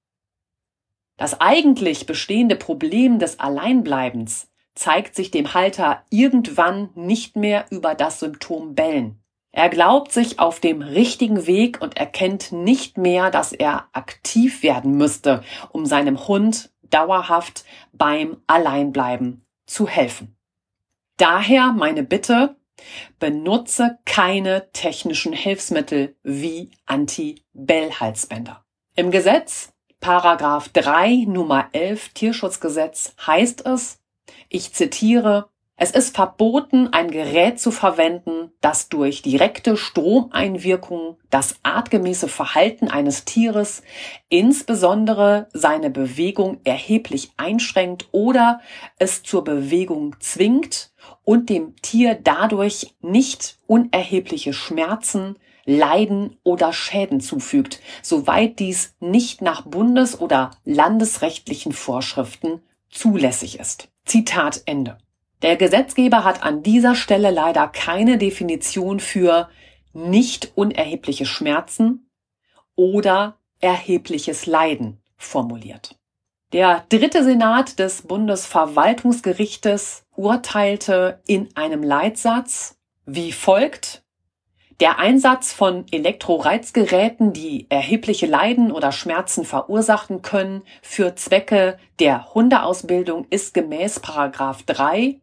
Das 1.17 1.41
eigentlich 1.41 2.07
bestehende 2.07 2.57
Problem 2.57 3.19
des 3.19 3.41
Alleinbleibens 3.41 4.49
zeigt 4.75 5.17
sich 5.17 5.31
dem 5.31 5.55
Halter 5.55 6.05
irgendwann 6.11 6.91
nicht 6.95 7.37
mehr 7.37 7.67
über 7.71 7.95
das 7.95 8.21
Symptom 8.21 8.75
Bellen. 8.75 9.22
Er 9.53 9.69
glaubt 9.69 10.13
sich 10.13 10.39
auf 10.39 10.61
dem 10.61 10.81
richtigen 10.81 11.47
Weg 11.47 11.81
und 11.83 11.99
erkennt 11.99 12.53
nicht 12.53 12.97
mehr, 12.97 13.31
dass 13.31 13.53
er 13.53 13.89
aktiv 13.93 14.63
werden 14.63 14.97
müsste, 14.97 15.45
um 15.71 15.85
seinem 15.85 16.27
Hund 16.27 16.71
dauerhaft 16.89 17.65
beim 17.93 18.39
Alleinbleiben 18.47 19.45
zu 19.67 19.87
helfen. 19.87 20.37
Daher 21.19 21.73
meine 21.73 22.03
Bitte, 22.03 22.57
benutze 23.19 23.99
keine 24.05 24.73
technischen 24.73 25.33
Hilfsmittel 25.33 26.17
wie 26.23 26.71
Anti-Bell-Halsbänder. 26.87 28.65
Im 28.97 29.11
Gesetz, 29.11 29.73
Paragraph 30.01 30.69
3 30.71 31.27
Nummer 31.29 31.69
11 31.73 32.09
Tierschutzgesetz 32.09 33.15
heißt 33.25 33.67
es, 33.67 34.01
ich 34.49 34.73
zitiere, 34.73 35.49
es 35.77 35.91
ist 35.91 36.15
verboten, 36.15 36.89
ein 36.93 37.11
Gerät 37.11 37.59
zu 37.59 37.71
verwenden, 37.71 38.53
das 38.61 38.89
durch 38.89 39.23
direkte 39.23 39.77
Stromeinwirkung 39.77 41.17
das 41.31 41.57
artgemäße 41.63 42.29
Verhalten 42.29 42.89
eines 42.89 43.25
Tieres, 43.25 43.83
insbesondere 44.29 45.49
seine 45.53 45.91
Bewegung 45.91 46.61
erheblich 46.65 47.33
einschränkt 47.37 48.07
oder 48.13 48.61
es 48.99 49.23
zur 49.23 49.45
Bewegung 49.45 50.15
zwingt 50.21 50.93
und 51.25 51.49
dem 51.49 51.75
Tier 51.83 52.15
dadurch 52.15 52.95
nicht 53.01 53.59
unerhebliche 53.67 54.53
Schmerzen, 54.53 55.37
Leiden 55.65 56.37
oder 56.43 56.73
Schäden 56.73 57.21
zufügt, 57.21 57.81
soweit 58.03 58.59
dies 58.59 58.95
nicht 59.01 59.43
nach 59.43 59.63
bundes- 59.63 60.21
oder 60.21 60.51
landesrechtlichen 60.65 61.73
Vorschriften 61.73 62.63
zulässig 62.91 63.59
ist. 63.59 63.89
Zitat 64.05 64.63
Ende. 64.67 64.99
Der 65.43 65.57
Gesetzgeber 65.57 66.25
hat 66.25 66.43
an 66.45 66.63
dieser 66.63 66.95
Stelle 66.95 67.31
leider 67.31 67.69
keine 67.69 68.17
Definition 68.17 69.01
für 69.01 69.49
nicht 69.93 70.53
unerhebliche 70.55 71.27
Schmerzen 71.27 72.09
oder 72.77 73.37
erhebliches 73.61 74.47
Leiden 74.47 75.03
formuliert. 75.17 75.99
Der 76.53 76.85
dritte 76.89 77.25
Senat 77.25 77.79
des 77.79 78.03
Bundesverwaltungsgerichtes 78.03 80.05
urteilte 80.15 81.21
in 81.27 81.49
einem 81.57 81.83
Leitsatz 81.83 82.79
wie 83.05 83.33
folgt 83.33 84.02
der 84.83 84.99
Einsatz 84.99 85.53
von 85.53 85.85
Elektroreizgeräten, 85.93 87.33
die 87.33 87.67
erhebliche 87.71 88.27
Leiden 88.27 88.73
oder 88.73 88.91
Schmerzen 88.91 89.45
verursachen 89.45 90.23
können, 90.23 90.65
für 90.83 91.15
Zwecke 91.15 91.79
der 92.01 92.35
Hundeausbildung 92.35 93.29
ist 93.31 93.55
gemäß 93.55 94.01
Paragraph 94.01 94.65
3 94.65 95.21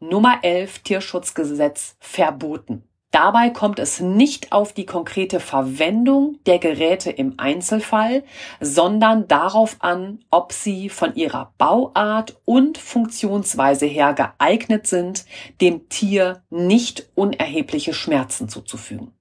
Nummer 0.00 0.40
11 0.42 0.80
Tierschutzgesetz 0.80 1.94
verboten. 2.00 2.82
Dabei 3.12 3.50
kommt 3.50 3.78
es 3.78 4.00
nicht 4.00 4.52
auf 4.52 4.72
die 4.72 4.84
konkrete 4.84 5.40
Verwendung 5.40 6.38
der 6.44 6.58
Geräte 6.58 7.10
im 7.10 7.34
Einzelfall, 7.38 8.24
sondern 8.60 9.26
darauf 9.28 9.76
an, 9.78 10.18
ob 10.30 10.52
sie 10.52 10.88
von 10.88 11.14
ihrer 11.14 11.52
Bauart 11.56 12.36
und 12.44 12.78
Funktionsweise 12.78 13.86
her 13.86 14.12
geeignet 14.12 14.86
sind, 14.86 15.24
dem 15.60 15.88
Tier 15.88 16.42
nicht 16.50 17.08
unerhebliche 17.14 17.94
Schmerzen 17.94 18.48
zuzufügen. 18.48 19.15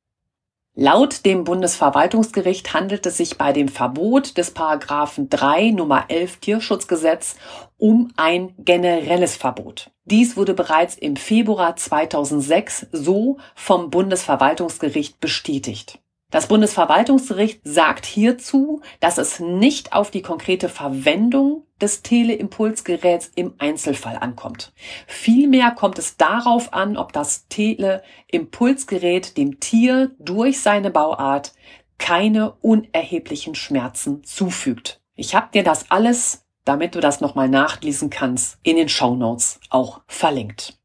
Laut 0.77 1.25
dem 1.25 1.45
Bundesverwaltungsgericht 1.45 2.73
handelt 2.73 3.05
es 3.05 3.15
sich 3.15 3.37
bei 3.37 3.53
dem 3.53 3.69
Verbot 3.69 4.35
des 4.37 4.51
Paragraphen 4.51 5.29
3 5.29 5.71
Nummer 5.71 6.05
11 6.09 6.37
Tierschutzgesetz 6.41 7.37
um 7.77 8.11
ein 8.17 8.53
generelles 8.57 9.37
Verbot. 9.37 9.91
Dies 10.03 10.35
wurde 10.35 10.53
bereits 10.53 10.95
im 10.95 11.15
Februar 11.15 11.77
2006 11.77 12.87
so 12.91 13.37
vom 13.55 13.89
Bundesverwaltungsgericht 13.89 15.21
bestätigt. 15.21 15.99
Das 16.29 16.49
Bundesverwaltungsgericht 16.49 17.61
sagt 17.63 18.05
hierzu, 18.05 18.81
dass 18.99 19.17
es 19.17 19.39
nicht 19.39 19.93
auf 19.93 20.11
die 20.11 20.21
konkrete 20.21 20.67
Verwendung 20.67 21.64
des 21.81 22.01
Teleimpulsgeräts 22.01 23.31
im 23.35 23.55
Einzelfall 23.57 24.17
ankommt. 24.17 24.73
Vielmehr 25.07 25.71
kommt 25.71 25.99
es 25.99 26.17
darauf 26.17 26.73
an, 26.73 26.97
ob 26.97 27.11
das 27.13 27.47
Teleimpulsgerät 27.47 29.37
dem 29.37 29.59
Tier 29.59 30.11
durch 30.19 30.61
seine 30.61 30.91
Bauart 30.91 31.53
keine 31.97 32.53
unerheblichen 32.61 33.55
Schmerzen 33.55 34.23
zufügt. 34.23 35.01
Ich 35.15 35.35
habe 35.35 35.49
dir 35.53 35.63
das 35.63 35.91
alles, 35.91 36.45
damit 36.65 36.95
du 36.95 36.99
das 36.99 37.21
nochmal 37.21 37.49
nachlesen 37.49 38.09
kannst, 38.09 38.57
in 38.63 38.75
den 38.75 38.89
Show 38.89 39.15
Notes 39.15 39.59
auch 39.69 40.01
verlinkt. 40.07 40.79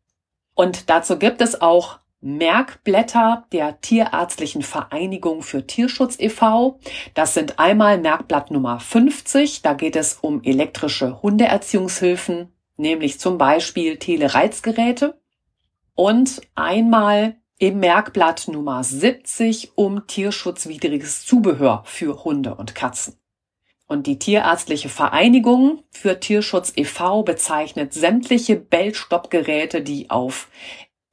Und 0.55 0.90
dazu 0.90 1.18
gibt 1.18 1.40
es 1.40 1.61
auch 1.61 2.00
Merkblätter 2.23 3.47
der 3.51 3.81
Tierärztlichen 3.81 4.63
Vereinigung 4.63 5.43
für 5.43 5.67
Tierschutz 5.67 6.17
e.V. 6.19 6.79
Das 7.15 7.33
sind 7.33 7.59
einmal 7.59 7.99
Merkblatt 7.99 8.51
Nummer 8.51 8.79
50, 8.79 9.63
da 9.63 9.73
geht 9.73 9.97
es 9.97 10.19
um 10.21 10.43
elektrische 10.43 11.23
Hundeerziehungshilfen, 11.23 12.53
nämlich 12.77 13.19
zum 13.19 13.39
Beispiel 13.39 13.97
Telereizgeräte. 13.97 15.19
Und 15.95 16.43
einmal 16.55 17.37
im 17.59 17.81
Merkblatt 17.81 18.49
Nummer 18.49 18.85
70 18.85 19.73
um 19.75 20.07
tierschutzwidriges 20.07 21.25
Zubehör 21.25 21.83
für 21.87 22.25
Hunde 22.25 22.55
und 22.55 22.75
Katzen. 22.75 23.17
Und 23.87 24.07
die 24.07 24.19
Tierärztliche 24.19 24.89
Vereinigung 24.89 25.83
für 25.91 26.21
Tierschutz 26.21 26.73
e.V. 26.77 27.23
bezeichnet 27.23 27.93
sämtliche 27.93 28.57
Bellstoppgeräte, 28.57 29.83
die 29.83 30.11
auf 30.11 30.49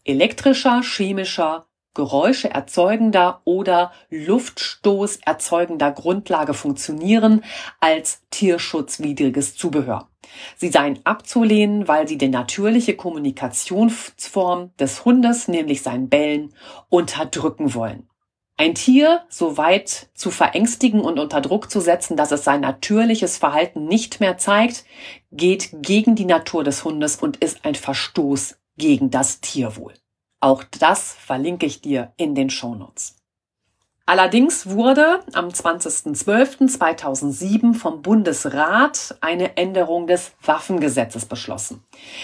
elektrischer, 0.08 0.82
chemischer, 0.82 1.68
Geräusche 1.98 2.52
erzeugender 2.52 3.42
oder 3.44 3.92
Luftstoß 4.12 5.18
erzeugender 5.26 5.92
Grundlage 5.92 6.54
funktionieren 6.54 7.44
als 7.80 8.22
tierschutzwidriges 8.30 9.56
Zubehör. 9.56 10.08
Sie 10.58 10.70
seien 10.70 11.00
abzulehnen, 11.06 11.88
weil 11.88 12.08
sie 12.08 12.20
die 12.20 12.28
natürliche 12.28 12.96
Kommunikationsform 12.96 14.72
des 14.80 15.06
Hundes, 15.06 15.48
nämlich 15.48 15.82
sein 15.82 16.08
Bellen, 16.08 16.54
unterdrücken 16.90 17.74
wollen. 17.74 18.08
Ein 18.58 18.76
Tier 18.76 19.24
so 19.30 19.58
weit 19.58 20.10
zu 20.14 20.30
verängstigen 20.30 21.02
und 21.02 21.18
unter 21.18 21.42
Druck 21.42 21.72
zu 21.72 21.80
setzen, 21.80 22.16
dass 22.16 22.32
es 22.32 22.44
sein 22.44 22.62
natürliches 22.62 23.38
Verhalten 23.38 23.86
nicht 23.86 24.20
mehr 24.20 24.38
zeigt, 24.38 24.86
geht 25.32 25.70
gegen 25.82 26.14
die 26.14 26.26
Natur 26.26 26.64
des 26.64 26.84
Hundes 26.84 27.16
und 27.16 27.38
ist 27.38 27.66
ein 27.66 27.76
Verstoß 27.76 28.56
gegen 28.78 29.10
das 29.10 29.42
Tierwohl. 29.42 29.94
Auch 30.40 30.64
das 30.80 31.14
verlinke 31.14 31.66
ich 31.66 31.82
dir 31.82 32.14
in 32.18 32.36
den 32.36 32.50
Shownotes. 32.50 33.18
Allerdings 34.10 34.70
wurde 34.70 35.20
am 35.34 35.50
20.12.2007 35.50 37.74
vom 37.74 38.02
Bundesrat 38.02 39.18
eine 39.20 39.58
Änderung 39.58 40.08
des 40.08 40.32
Waffengesetzes 40.42 41.26
beschlossen. 41.26 41.84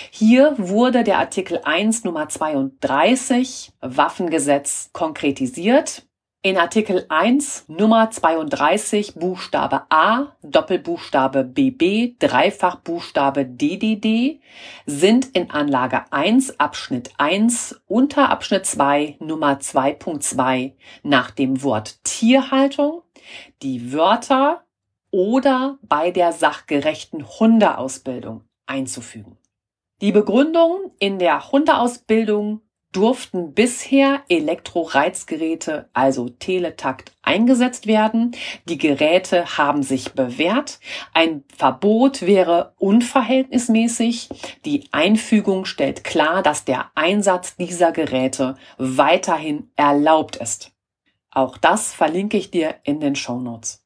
Hier 0.09 0.55
wurde 0.57 1.03
der 1.03 1.17
Artikel 1.17 1.59
1 1.61 2.05
Nummer 2.05 2.29
32 2.29 3.73
Waffengesetz 3.81 4.91
konkretisiert 4.93 6.03
in 6.45 6.57
Artikel 6.57 7.05
1 7.07 7.69
Nummer 7.69 8.11
32 8.11 9.15
Buchstabe 9.15 9.83
A, 9.89 10.35
Doppelbuchstabe 10.41 11.45
BB, 11.45 12.19
Dreifachbuchstabe 12.19 13.45
DDD 13.45 14.41
sind 14.85 15.27
in 15.37 15.51
Anlage 15.51 16.03
1 16.11 16.59
Abschnitt 16.59 17.11
1 17.17 17.81
unter 17.87 18.29
Abschnitt 18.29 18.65
2 18.65 19.15
Nummer 19.19 19.53
2.2 19.53 20.73
nach 21.03 21.31
dem 21.31 21.63
Wort 21.63 22.03
Tierhaltung 22.03 23.03
die 23.61 23.93
Wörter 23.93 24.65
oder 25.11 25.79
bei 25.81 26.11
der 26.11 26.33
sachgerechten 26.33 27.25
Hundeausbildung 27.39 28.43
einzufügen. 28.65 29.37
Die 30.01 30.11
Begründung 30.11 30.91
in 30.99 31.19
der 31.19 31.53
Hundeausbildung 31.53 32.59
durften 32.93 33.53
bisher 33.53 34.21
Elektroreizgeräte, 34.29 35.89
also 35.91 36.29
Teletakt, 36.29 37.11
eingesetzt 37.21 37.87
werden. 37.87 38.35
Die 38.69 38.77
Geräte 38.77 39.57
haben 39.57 39.83
sich 39.83 40.13
bewährt. 40.13 40.79
Ein 41.13 41.43
Verbot 41.55 42.21
wäre 42.21 42.73
unverhältnismäßig. 42.77 44.29
Die 44.65 44.85
Einfügung 44.91 45.65
stellt 45.65 46.03
klar, 46.03 46.41
dass 46.41 46.63
der 46.63 46.91
Einsatz 46.95 47.57
dieser 47.57 47.91
Geräte 47.91 48.55
weiterhin 48.77 49.71
erlaubt 49.75 50.37
ist. 50.37 50.71
Auch 51.31 51.57
das 51.57 51.93
verlinke 51.93 52.37
ich 52.37 52.51
dir 52.51 52.75
in 52.83 52.99
den 52.99 53.15
Show 53.15 53.39
Notes. 53.39 53.82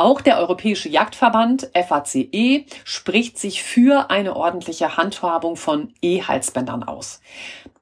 Auch 0.00 0.22
der 0.22 0.38
Europäische 0.38 0.88
Jagdverband 0.88 1.72
FACE 1.74 2.64
spricht 2.84 3.38
sich 3.38 3.62
für 3.62 4.08
eine 4.08 4.34
ordentliche 4.34 4.96
Handhabung 4.96 5.56
von 5.56 5.92
E-Halsbändern 6.00 6.84
aus. 6.84 7.20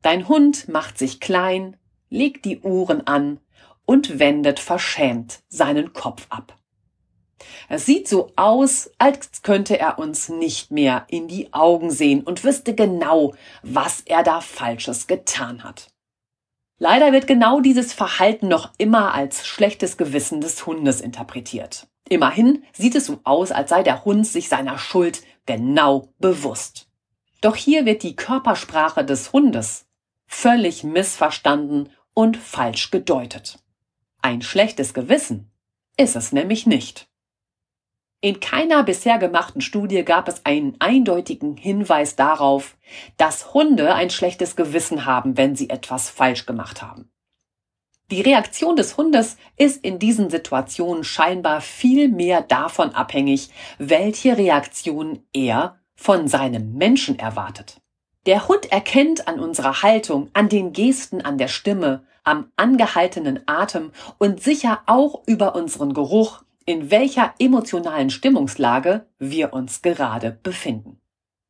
Dein 0.02 0.28
Hund 0.28 0.68
macht 0.68 0.98
sich 0.98 1.18
klein, 1.18 1.78
legt 2.10 2.44
die 2.44 2.60
Ohren 2.60 3.06
an 3.06 3.40
und 3.86 4.18
wendet 4.18 4.60
verschämt 4.60 5.40
seinen 5.48 5.94
Kopf 5.94 6.26
ab. 6.28 6.59
Es 7.68 7.86
sieht 7.86 8.08
so 8.08 8.32
aus, 8.36 8.90
als 8.98 9.42
könnte 9.42 9.78
er 9.78 9.98
uns 9.98 10.28
nicht 10.28 10.70
mehr 10.70 11.06
in 11.08 11.28
die 11.28 11.52
Augen 11.52 11.90
sehen 11.90 12.22
und 12.22 12.44
wüsste 12.44 12.74
genau, 12.74 13.34
was 13.62 14.02
er 14.02 14.22
da 14.22 14.40
Falsches 14.40 15.06
getan 15.06 15.64
hat. 15.64 15.88
Leider 16.78 17.12
wird 17.12 17.26
genau 17.26 17.60
dieses 17.60 17.92
Verhalten 17.92 18.48
noch 18.48 18.72
immer 18.78 19.14
als 19.14 19.46
schlechtes 19.46 19.96
Gewissen 19.98 20.40
des 20.40 20.64
Hundes 20.64 21.00
interpretiert. 21.02 21.86
Immerhin 22.08 22.64
sieht 22.72 22.94
es 22.94 23.06
so 23.06 23.20
aus, 23.24 23.52
als 23.52 23.70
sei 23.70 23.82
der 23.82 24.04
Hund 24.04 24.26
sich 24.26 24.48
seiner 24.48 24.78
Schuld 24.78 25.22
genau 25.44 26.08
bewusst. 26.18 26.88
Doch 27.42 27.54
hier 27.56 27.84
wird 27.84 28.02
die 28.02 28.16
Körpersprache 28.16 29.04
des 29.04 29.32
Hundes 29.32 29.86
völlig 30.26 30.84
missverstanden 30.84 31.90
und 32.14 32.36
falsch 32.36 32.90
gedeutet. 32.90 33.58
Ein 34.22 34.42
schlechtes 34.42 34.94
Gewissen 34.94 35.50
ist 35.96 36.16
es 36.16 36.32
nämlich 36.32 36.66
nicht. 36.66 37.09
In 38.22 38.38
keiner 38.38 38.82
bisher 38.82 39.16
gemachten 39.16 39.62
Studie 39.62 40.04
gab 40.04 40.28
es 40.28 40.44
einen 40.44 40.76
eindeutigen 40.78 41.56
Hinweis 41.56 42.16
darauf, 42.16 42.76
dass 43.16 43.54
Hunde 43.54 43.94
ein 43.94 44.10
schlechtes 44.10 44.56
Gewissen 44.56 45.06
haben, 45.06 45.38
wenn 45.38 45.56
sie 45.56 45.70
etwas 45.70 46.10
falsch 46.10 46.44
gemacht 46.44 46.82
haben. 46.82 47.10
Die 48.10 48.20
Reaktion 48.20 48.76
des 48.76 48.98
Hundes 48.98 49.38
ist 49.56 49.82
in 49.84 49.98
diesen 49.98 50.28
Situationen 50.28 51.02
scheinbar 51.02 51.62
viel 51.62 52.08
mehr 52.08 52.42
davon 52.42 52.90
abhängig, 52.90 53.50
welche 53.78 54.36
Reaktion 54.36 55.24
er 55.32 55.78
von 55.94 56.28
seinem 56.28 56.74
Menschen 56.74 57.18
erwartet. 57.18 57.80
Der 58.26 58.48
Hund 58.48 58.70
erkennt 58.70 59.28
an 59.28 59.40
unserer 59.40 59.82
Haltung, 59.82 60.28
an 60.34 60.50
den 60.50 60.74
Gesten, 60.74 61.22
an 61.22 61.38
der 61.38 61.48
Stimme, 61.48 62.04
am 62.24 62.50
angehaltenen 62.56 63.40
Atem 63.46 63.92
und 64.18 64.42
sicher 64.42 64.82
auch 64.84 65.22
über 65.26 65.54
unseren 65.54 65.94
Geruch, 65.94 66.42
in 66.66 66.90
welcher 66.90 67.34
emotionalen 67.38 68.10
Stimmungslage 68.10 69.06
wir 69.18 69.52
uns 69.52 69.82
gerade 69.82 70.38
befinden. 70.42 71.00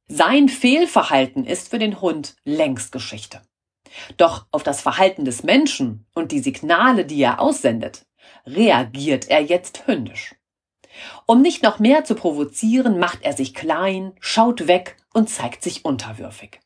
Sein 0.08 0.48
Fehlverhalten 0.48 1.44
ist 1.44 1.70
für 1.70 1.78
den 1.78 2.00
Hund 2.00 2.34
längst 2.44 2.92
Geschichte. 2.92 3.42
Doch 4.16 4.46
auf 4.50 4.62
das 4.62 4.80
Verhalten 4.80 5.24
des 5.24 5.42
Menschen 5.42 6.06
und 6.14 6.32
die 6.32 6.40
Signale, 6.40 7.04
die 7.04 7.22
er 7.22 7.40
aussendet, 7.40 8.06
reagiert 8.46 9.28
er 9.28 9.40
jetzt 9.40 9.86
hündisch. 9.86 10.34
Um 11.26 11.42
nicht 11.42 11.62
noch 11.62 11.78
mehr 11.78 12.04
zu 12.04 12.14
provozieren, 12.14 12.98
macht 12.98 13.20
er 13.22 13.32
sich 13.32 13.54
klein, 13.54 14.12
schaut 14.20 14.66
weg 14.66 14.96
und 15.12 15.30
zeigt 15.30 15.62
sich 15.62 15.84
unterwürfig. 15.84 16.60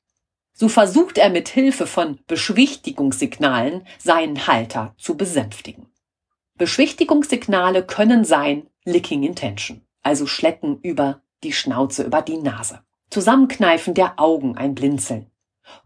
So 0.53 0.69
versucht 0.69 1.19
er 1.19 1.31
mit 1.31 1.49
Hilfe 1.49 1.87
von 1.87 2.21
Beschwichtigungssignalen 2.27 3.87
seinen 3.99 4.47
Halter 4.47 4.95
zu 4.97 5.17
besänftigen. 5.17 5.89
Beschwichtigungssignale 6.57 7.85
können 7.85 8.25
sein 8.25 8.69
Licking 8.85 9.25
Intention, 9.25 9.83
also 10.03 10.27
Schlecken 10.27 10.79
über 10.83 11.23
die 11.43 11.53
Schnauze, 11.53 12.05
über 12.05 12.23
die 12.23 12.39
Nase. 12.39 12.85
Zusammenkneifen 13.11 13.95
der 13.95 14.21
Augen, 14.21 14.57
ein 14.57 14.75
Blinzeln. 14.75 15.31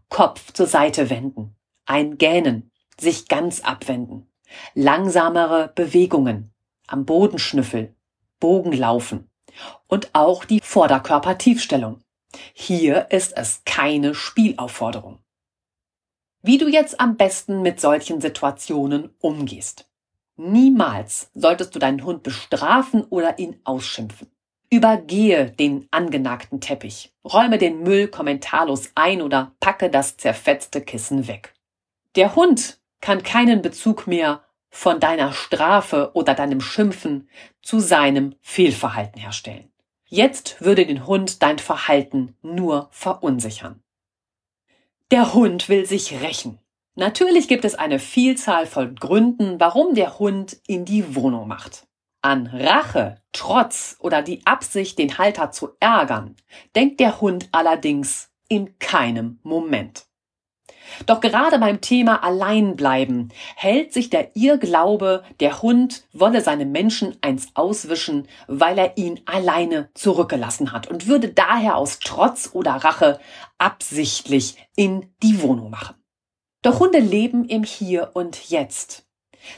Kopf 0.09 0.53
zur 0.53 0.67
Seite 0.67 1.09
wenden, 1.09 1.55
ein 1.85 2.17
Gähnen, 2.17 2.71
sich 2.99 3.27
ganz 3.27 3.61
abwenden. 3.61 4.27
Langsamere 4.73 5.71
Bewegungen, 5.73 6.51
am 6.87 7.05
Boden 7.05 7.39
schnüffeln, 7.39 7.95
Bogen 8.39 8.73
laufen 8.73 9.29
und 9.87 10.09
auch 10.13 10.45
die 10.45 10.59
Vorderkörpertiefstellung. 10.61 12.01
Hier 12.53 13.07
ist 13.11 13.35
es 13.35 13.63
keine 13.65 14.13
Spielaufforderung. 14.13 15.19
Wie 16.41 16.57
du 16.57 16.67
jetzt 16.67 16.99
am 16.99 17.17
besten 17.17 17.61
mit 17.61 17.81
solchen 17.81 18.21
Situationen 18.21 19.09
umgehst. 19.19 19.88
Niemals 20.41 21.31
solltest 21.33 21.75
du 21.75 21.79
deinen 21.79 22.05
Hund 22.05 22.23
bestrafen 22.23 23.03
oder 23.09 23.39
ihn 23.39 23.59
ausschimpfen. 23.65 24.31
Übergehe 24.69 25.51
den 25.51 25.89
angenagten 25.91 26.61
Teppich, 26.61 27.13
räume 27.25 27.57
den 27.57 27.83
Müll 27.83 28.07
kommentarlos 28.07 28.91
ein 28.95 29.21
oder 29.21 29.51
packe 29.59 29.89
das 29.89 30.15
zerfetzte 30.15 30.79
Kissen 30.79 31.27
weg. 31.27 31.53
Der 32.15 32.37
Hund 32.37 32.79
kann 33.01 33.21
keinen 33.21 33.61
Bezug 33.61 34.07
mehr 34.07 34.45
von 34.69 35.01
deiner 35.01 35.33
Strafe 35.33 36.11
oder 36.13 36.35
deinem 36.35 36.61
Schimpfen 36.61 37.27
zu 37.61 37.81
seinem 37.81 38.33
Fehlverhalten 38.39 39.19
herstellen. 39.19 39.69
Jetzt 40.05 40.61
würde 40.61 40.85
den 40.85 41.05
Hund 41.05 41.43
dein 41.43 41.59
Verhalten 41.59 42.37
nur 42.41 42.87
verunsichern. 42.91 43.83
Der 45.11 45.33
Hund 45.33 45.67
will 45.67 45.85
sich 45.85 46.21
rächen. 46.21 46.59
Natürlich 46.99 47.47
gibt 47.47 47.63
es 47.63 47.75
eine 47.75 47.97
Vielzahl 47.97 48.65
von 48.65 48.95
Gründen, 48.95 49.57
warum 49.57 49.95
der 49.95 50.19
Hund 50.19 50.57
in 50.67 50.83
die 50.83 51.15
Wohnung 51.15 51.47
macht. 51.47 51.87
An 52.21 52.47
Rache, 52.47 53.21
Trotz 53.31 53.95
oder 54.01 54.21
die 54.21 54.45
Absicht, 54.45 54.99
den 54.99 55.17
Halter 55.17 55.49
zu 55.51 55.69
ärgern, 55.79 56.35
denkt 56.75 56.99
der 56.99 57.21
Hund 57.21 57.47
allerdings 57.53 58.31
in 58.49 58.77
keinem 58.79 59.39
Moment. 59.43 60.07
Doch 61.05 61.21
gerade 61.21 61.57
beim 61.57 61.79
Thema 61.79 62.21
Alleinbleiben 62.21 63.31
hält 63.55 63.93
sich 63.93 64.09
der 64.09 64.35
Irrglaube, 64.35 65.23
der 65.39 65.61
Hund 65.61 66.03
wolle 66.11 66.41
seinem 66.41 66.73
Menschen 66.73 67.15
eins 67.21 67.47
auswischen, 67.53 68.27
weil 68.47 68.77
er 68.77 68.97
ihn 68.97 69.21
alleine 69.25 69.89
zurückgelassen 69.93 70.73
hat 70.73 70.87
und 70.87 71.07
würde 71.07 71.29
daher 71.29 71.77
aus 71.77 71.99
Trotz 71.99 72.49
oder 72.51 72.73
Rache 72.73 73.21
absichtlich 73.57 74.57
in 74.75 75.13
die 75.23 75.41
Wohnung 75.41 75.69
machen. 75.69 75.98
Doch 76.61 76.79
Hunde 76.79 76.99
leben 76.99 77.45
im 77.45 77.63
Hier 77.63 78.11
und 78.13 78.49
Jetzt. 78.49 79.05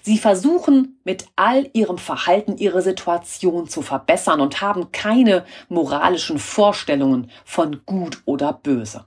Sie 0.04 0.20
versuchen 0.20 1.00
mit 1.04 1.26
all 1.36 1.70
ihrem 1.74 1.98
Verhalten 1.98 2.58
ihre 2.58 2.84
Situation 2.84 3.68
zu 3.68 3.82
verbessern 3.82 4.40
und 4.40 4.62
haben 4.62 4.92
keine 4.92 5.46
moralischen 5.70 6.38
Vorstellungen 6.38 7.32
von 7.44 7.82
gut 7.86 8.22
oder 8.26 8.54
böse. 8.54 9.06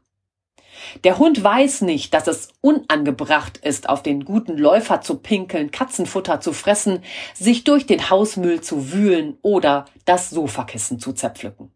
Der 1.04 1.18
Hund 1.18 1.42
weiß 1.42 1.82
nicht, 1.82 2.12
dass 2.14 2.26
es 2.26 2.48
unangebracht 2.60 3.58
ist, 3.58 3.88
auf 3.88 4.02
den 4.02 4.24
guten 4.24 4.58
Läufer 4.58 5.00
zu 5.00 5.18
pinkeln, 5.18 5.70
Katzenfutter 5.70 6.40
zu 6.40 6.52
fressen, 6.52 7.00
sich 7.32 7.62
durch 7.62 7.86
den 7.86 8.10
Hausmüll 8.10 8.60
zu 8.60 8.92
wühlen 8.92 9.38
oder 9.42 9.84
das 10.04 10.30
Sofakissen 10.30 10.98
zu 10.98 11.12
zerpflücken. 11.12 11.70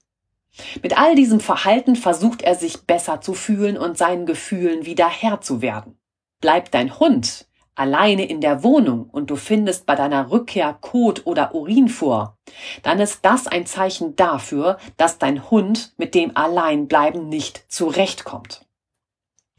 Mit 0.83 0.99
all 0.99 1.15
diesem 1.15 1.39
Verhalten 1.39 1.95
versucht 1.95 2.43
er 2.43 2.57
sich 2.57 2.83
besser 2.83 3.21
zu 3.21 3.35
fühlen 3.35 3.79
und 3.79 3.97
seinen 3.97 4.27
Gefühlen 4.27 4.85
wieder 4.85 5.09
Herr 5.09 5.41
zu 5.41 5.63
werden. 5.63 5.98
Bleibt 6.41 6.75
dein 6.75 6.99
Hund 6.99 7.47
alleine 7.75 8.27
in 8.29 8.41
der 8.41 8.65
Wohnung 8.65 9.09
und 9.11 9.31
du 9.31 9.37
findest 9.37 9.87
bei 9.87 9.95
deiner 9.95 10.31
Rückkehr 10.31 10.77
Kot 10.81 11.27
oder 11.27 11.55
Urin 11.55 11.89
vor, 11.89 12.37
dann 12.83 12.99
ist 12.99 13.25
das 13.25 13.47
ein 13.47 13.67
Zeichen 13.67 14.17
dafür, 14.17 14.79
dass 14.97 15.19
dein 15.19 15.51
Hund 15.51 15.95
mit 15.97 16.15
dem 16.15 16.37
Alleinbleiben 16.37 17.29
nicht 17.29 17.65
zurechtkommt. 17.69 18.67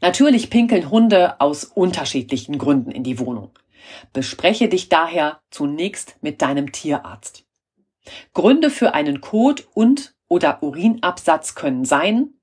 Natürlich 0.02 0.50
pinkeln 0.50 0.90
Hunde 0.90 1.40
aus 1.40 1.64
unterschiedlichen 1.64 2.58
Gründen 2.58 2.90
in 2.90 3.04
die 3.04 3.18
Wohnung. 3.18 3.50
Bespreche 4.12 4.68
dich 4.68 4.88
daher 4.88 5.40
zunächst 5.50 6.16
mit 6.20 6.42
deinem 6.42 6.72
Tierarzt. 6.72 7.44
Gründe 8.32 8.70
für 8.70 8.94
einen 8.94 9.20
Kot 9.20 9.68
und 9.74 10.14
oder 10.28 10.62
Urinabsatz 10.62 11.54
können 11.54 11.84
sein 11.84 12.34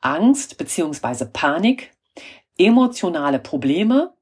Angst 0.00 0.58
bzw. 0.58 1.26
Panik, 1.26 1.92
emotionale 2.58 3.38
Probleme, 3.38 4.14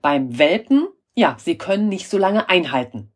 beim 0.00 0.38
Welpen, 0.38 0.88
ja, 1.14 1.36
sie 1.38 1.58
können 1.58 1.88
nicht 1.88 2.08
so 2.08 2.18
lange 2.18 2.48
einhalten. 2.48 3.12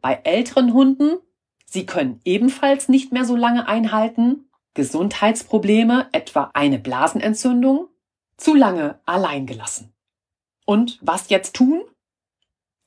Bei 0.00 0.20
älteren 0.24 0.72
Hunden, 0.72 1.18
sie 1.66 1.86
können 1.86 2.20
ebenfalls 2.24 2.88
nicht 2.88 3.12
mehr 3.12 3.24
so 3.24 3.36
lange 3.36 3.68
einhalten. 3.68 4.50
Gesundheitsprobleme, 4.74 6.08
etwa 6.12 6.50
eine 6.54 6.78
Blasenentzündung, 6.78 7.88
zu 8.36 8.54
lange 8.54 9.00
allein 9.06 9.46
gelassen. 9.46 9.94
Und 10.64 10.98
was 11.00 11.28
jetzt 11.30 11.54
tun? 11.54 11.82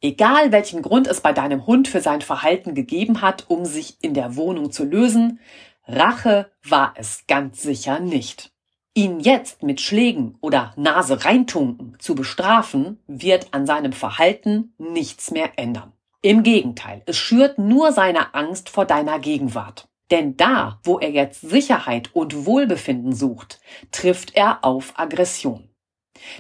Egal 0.02 0.52
welchen 0.52 0.82
Grund 0.82 1.08
es 1.08 1.22
bei 1.22 1.34
deinem 1.34 1.66
Hund 1.66 1.88
für 1.88 2.02
sein 2.02 2.22
Verhalten 2.22 2.74
gegeben 2.74 3.22
hat, 3.22 3.50
um 3.50 3.66
sich 3.66 3.98
in 4.02 4.14
der 4.14 4.36
Wohnung 4.36 4.72
zu 4.72 4.86
lösen, 4.86 5.40
Rache 5.86 6.52
war 6.64 6.94
es 6.96 7.26
ganz 7.28 7.62
sicher 7.62 8.00
nicht. 8.00 8.54
Ihn 9.00 9.22
jetzt 9.22 9.64
mit 9.64 9.80
Schlägen 9.80 10.38
oder 10.42 10.74
Nase 10.76 11.24
reintunken 11.24 11.96
zu 12.00 12.16
bestrafen, 12.16 13.00
wird 13.08 13.54
an 13.54 13.66
seinem 13.66 13.94
Verhalten 13.94 14.74
nichts 14.78 15.32
mehr 15.32 15.52
ändern. 15.56 15.94
Im 16.22 16.44
Gegenteil, 16.44 17.02
es 17.06 17.16
schürt 17.16 17.58
nur 17.58 17.94
seine 17.94 18.34
Angst 18.36 18.68
vor 18.68 18.84
deiner 18.84 19.20
Gegenwart. 19.20 19.88
Denn 20.12 20.36
da, 20.36 20.82
wo 20.84 21.00
er 21.00 21.12
jetzt 21.12 21.40
Sicherheit 21.40 22.14
und 22.14 22.46
Wohlbefinden 22.46 23.16
sucht, 23.16 23.62
trifft 23.94 24.36
er 24.36 24.66
auf 24.66 24.92
Aggression. 25.00 25.70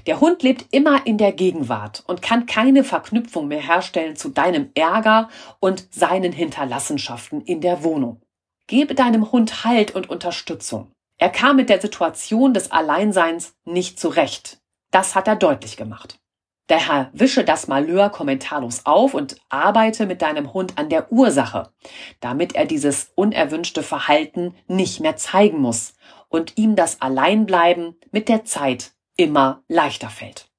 Der 0.06 0.19
Hund 0.19 0.43
lebt 0.43 0.65
immer 0.72 1.08
in 1.08 1.17
der 1.17 1.32
Gegenwart 1.32 2.04
und 2.08 2.22
kann 2.22 2.45
keine 2.45 2.84
Verknüpfung 2.84 3.48
mehr 3.48 3.65
herstellen 3.65 4.17
zu 4.17 4.28
deinem 4.28 4.72
Ärger 4.74 5.30
und 5.62 5.88
seinen 5.91 6.34
Hinterlassenschaften 6.34 7.39
in 7.39 7.62
der 7.62 7.86
Wohnung. 7.86 8.22
Gebe 8.67 8.95
deinem 8.95 9.32
Hund 9.32 9.63
Halt 9.63 9.95
und 9.95 10.10
Unterstützung. 10.10 10.91
Er 11.19 11.29
kam 11.29 11.58
mit 11.58 11.69
der 11.69 11.82
Situation 11.82 12.53
des 12.53 12.71
Alleinseins 12.71 13.53
nicht 13.65 13.99
zurecht. 13.99 14.62
Das 14.89 15.15
hat 15.15 15.27
er 15.27 15.36
deutlich 15.36 15.75
gemacht. 15.75 16.19
Daher 16.67 17.10
wische 17.13 17.43
das 17.43 17.67
Malheur 17.67 18.10
kommentarlos 18.10 18.86
auf 18.86 19.13
und 19.13 19.36
arbeite 19.49 20.05
mit 20.05 20.21
deinem 20.21 20.53
Hund 20.53 20.77
an 20.77 20.88
der 20.88 21.12
Ursache, 21.12 21.73
damit 22.19 22.55
er 22.55 22.65
dieses 22.65 23.12
unerwünschte 23.15 23.84
Verhalten 23.84 24.55
nicht 24.67 24.99
mehr 24.99 25.17
zeigen 25.17 25.60
muss 25.60 25.95
und 26.29 26.58
ihm 26.58 26.75
das 26.75 27.01
Alleinbleiben 27.01 27.99
mit 28.12 28.29
der 28.29 28.45
Zeit 28.45 28.91
immer 29.17 29.63
leichter 29.67 30.10
fällt. 30.10 30.49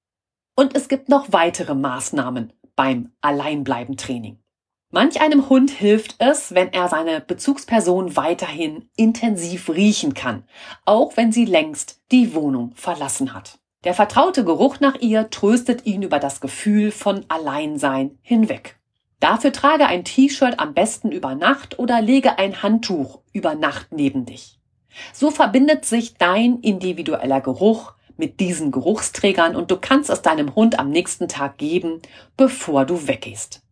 Und 0.56 0.76
es 0.76 0.88
gibt 0.88 1.08
noch 1.08 1.32
weitere 1.32 1.74
Maßnahmen 1.74 2.52
beim 2.76 3.12
Alleinbleiben-Training. 3.22 4.39
Manch 4.92 5.20
einem 5.20 5.48
Hund 5.48 5.70
hilft 5.70 6.16
es, 6.18 6.52
wenn 6.52 6.72
er 6.72 6.88
seine 6.88 7.20
Bezugsperson 7.20 8.16
weiterhin 8.16 8.88
intensiv 8.96 9.68
riechen 9.68 10.14
kann, 10.14 10.42
auch 10.84 11.16
wenn 11.16 11.30
sie 11.30 11.44
längst 11.44 12.00
die 12.10 12.34
Wohnung 12.34 12.72
verlassen 12.74 13.32
hat. 13.32 13.60
Der 13.84 13.94
vertraute 13.94 14.44
Geruch 14.44 14.80
nach 14.80 14.96
ihr 14.96 15.30
tröstet 15.30 15.86
ihn 15.86 16.02
über 16.02 16.18
das 16.18 16.40
Gefühl 16.40 16.90
von 16.90 17.24
Alleinsein 17.28 18.18
hinweg. 18.20 18.80
Dafür 19.20 19.52
trage 19.52 19.86
ein 19.86 20.04
T-Shirt 20.04 20.58
am 20.58 20.74
besten 20.74 21.12
über 21.12 21.36
Nacht 21.36 21.78
oder 21.78 22.02
lege 22.02 22.38
ein 22.38 22.62
Handtuch 22.64 23.20
über 23.32 23.54
Nacht 23.54 23.92
neben 23.92 24.26
dich. 24.26 24.58
So 25.12 25.30
verbindet 25.30 25.84
sich 25.84 26.14
dein 26.14 26.58
individueller 26.58 27.40
Geruch 27.40 27.92
mit 28.16 28.40
diesen 28.40 28.72
Geruchsträgern 28.72 29.54
und 29.54 29.70
du 29.70 29.76
kannst 29.76 30.10
es 30.10 30.20
deinem 30.20 30.56
Hund 30.56 30.80
am 30.80 30.90
nächsten 30.90 31.28
Tag 31.28 31.58
geben, 31.58 32.02
bevor 32.36 32.84
du 32.84 33.06
weggehst. 33.06 33.62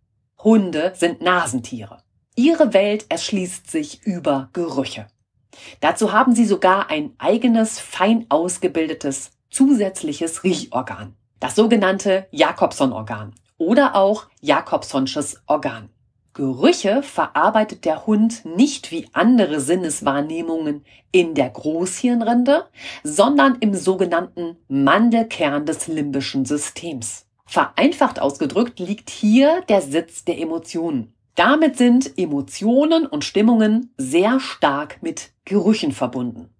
Hunde 0.42 0.92
sind 0.94 1.20
Nasentiere. 1.20 1.98
Ihre 2.36 2.72
Welt 2.72 3.06
erschließt 3.08 3.68
sich 3.68 4.04
über 4.04 4.50
Gerüche. 4.52 5.08
Dazu 5.80 6.12
haben 6.12 6.34
sie 6.34 6.44
sogar 6.44 6.90
ein 6.90 7.12
eigenes, 7.18 7.80
fein 7.80 8.26
ausgebildetes 8.28 9.32
zusätzliches 9.50 10.44
Riechorgan, 10.44 11.16
das 11.40 11.56
sogenannte 11.56 12.28
Jakobson-Organ 12.30 13.34
oder 13.56 13.96
auch 13.96 14.26
Jakobsonsches 14.40 15.42
Organ. 15.46 15.90
Gerüche 16.34 17.02
verarbeitet 17.02 17.84
der 17.84 18.06
Hund 18.06 18.44
nicht 18.44 18.92
wie 18.92 19.08
andere 19.12 19.60
Sinneswahrnehmungen 19.60 20.84
in 21.10 21.34
der 21.34 21.50
Großhirnrinde, 21.50 22.66
sondern 23.02 23.56
im 23.56 23.74
sogenannten 23.74 24.56
Mandelkern 24.68 25.66
des 25.66 25.88
limbischen 25.88 26.44
Systems. 26.44 27.27
Vereinfacht 27.48 28.20
ausgedrückt 28.20 28.78
liegt 28.78 29.08
hier 29.08 29.62
der 29.70 29.80
Sitz 29.80 30.22
der 30.22 30.38
Emotionen. 30.38 31.14
Damit 31.34 31.78
sind 31.78 32.18
Emotionen 32.18 33.06
und 33.06 33.24
Stimmungen 33.24 33.94
sehr 33.96 34.38
stark 34.38 35.02
mit 35.02 35.30
Gerüchen 35.46 35.92
verbunden. 35.92 36.50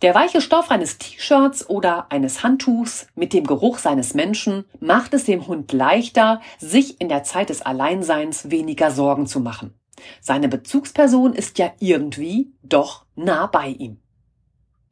Der 0.00 0.14
weiche 0.14 0.40
Stoff 0.40 0.70
eines 0.70 0.96
T-Shirts 0.96 1.68
oder 1.68 2.10
eines 2.10 2.42
Handtuchs 2.42 3.08
mit 3.14 3.34
dem 3.34 3.46
Geruch 3.46 3.76
seines 3.76 4.14
Menschen 4.14 4.64
macht 4.80 5.12
es 5.12 5.24
dem 5.24 5.46
Hund 5.46 5.70
leichter, 5.74 6.40
sich 6.58 6.98
in 6.98 7.10
der 7.10 7.22
Zeit 7.22 7.50
des 7.50 7.60
Alleinseins 7.60 8.50
weniger 8.50 8.90
Sorgen 8.90 9.26
zu 9.26 9.40
machen. 9.40 9.74
Seine 10.22 10.48
Bezugsperson 10.48 11.34
ist 11.34 11.58
ja 11.58 11.72
irgendwie 11.78 12.54
doch 12.62 13.04
nah 13.16 13.44
bei 13.48 13.68
ihm. 13.68 14.00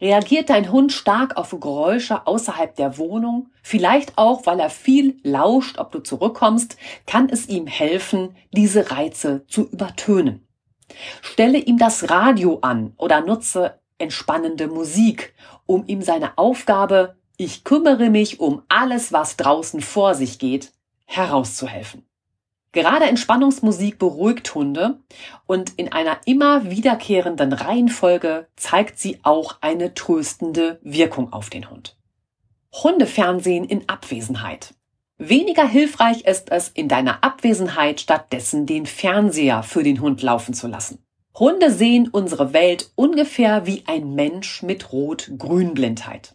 Reagiert 0.00 0.48
dein 0.48 0.70
Hund 0.70 0.92
stark 0.92 1.36
auf 1.36 1.50
Geräusche 1.50 2.26
außerhalb 2.26 2.76
der 2.76 2.98
Wohnung, 2.98 3.50
vielleicht 3.62 4.16
auch, 4.16 4.46
weil 4.46 4.60
er 4.60 4.70
viel 4.70 5.18
lauscht, 5.24 5.78
ob 5.78 5.90
du 5.90 5.98
zurückkommst, 5.98 6.76
kann 7.06 7.28
es 7.28 7.48
ihm 7.48 7.66
helfen, 7.66 8.36
diese 8.52 8.92
Reize 8.92 9.44
zu 9.48 9.68
übertönen. 9.68 10.46
Stelle 11.20 11.58
ihm 11.58 11.78
das 11.78 12.10
Radio 12.10 12.58
an 12.62 12.92
oder 12.96 13.20
nutze 13.20 13.80
entspannende 13.98 14.68
Musik, 14.68 15.34
um 15.66 15.84
ihm 15.86 16.02
seine 16.02 16.38
Aufgabe, 16.38 17.16
ich 17.36 17.64
kümmere 17.64 18.08
mich 18.08 18.40
um 18.40 18.62
alles, 18.68 19.12
was 19.12 19.36
draußen 19.36 19.80
vor 19.80 20.14
sich 20.14 20.38
geht, 20.38 20.72
herauszuhelfen. 21.06 22.07
Gerade 22.72 23.06
Entspannungsmusik 23.06 23.98
beruhigt 23.98 24.54
Hunde 24.54 24.98
und 25.46 25.72
in 25.76 25.90
einer 25.92 26.18
immer 26.26 26.70
wiederkehrenden 26.70 27.52
Reihenfolge 27.52 28.46
zeigt 28.56 28.98
sie 28.98 29.18
auch 29.22 29.56
eine 29.62 29.94
tröstende 29.94 30.78
Wirkung 30.82 31.32
auf 31.32 31.48
den 31.48 31.70
Hund. 31.70 31.96
Hundefernsehen 32.72 33.64
in 33.64 33.88
Abwesenheit. 33.88 34.74
Weniger 35.16 35.66
hilfreich 35.66 36.26
ist 36.26 36.52
es, 36.52 36.68
in 36.68 36.88
deiner 36.88 37.24
Abwesenheit 37.24 38.00
stattdessen 38.00 38.66
den 38.66 38.86
Fernseher 38.86 39.62
für 39.62 39.82
den 39.82 40.00
Hund 40.00 40.22
laufen 40.22 40.54
zu 40.54 40.68
lassen. 40.68 41.02
Hunde 41.34 41.72
sehen 41.72 42.08
unsere 42.08 42.52
Welt 42.52 42.92
ungefähr 42.94 43.66
wie 43.66 43.82
ein 43.86 44.14
Mensch 44.14 44.62
mit 44.62 44.92
Rot-Grün-Blindheit. 44.92 46.34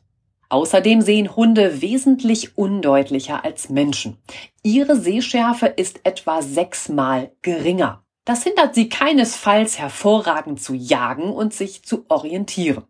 Außerdem 0.53 1.01
sehen 1.01 1.35
Hunde 1.35 1.81
wesentlich 1.81 2.59
undeutlicher 2.59 3.43
als 3.43 3.69
Menschen. 3.69 4.21
Ihre 4.61 4.95
Sehschärfe 4.95 5.65
ist 5.65 6.01
etwa 6.03 6.43
sechsmal 6.43 7.31
geringer. 7.41 8.05
Das 8.23 8.43
hindert 8.43 8.75
sie 8.75 8.87
keinesfalls 8.87 9.79
hervorragend 9.79 10.61
zu 10.61 10.75
jagen 10.75 11.33
und 11.33 11.55
sich 11.55 11.83
zu 11.83 12.05
orientieren. 12.07 12.83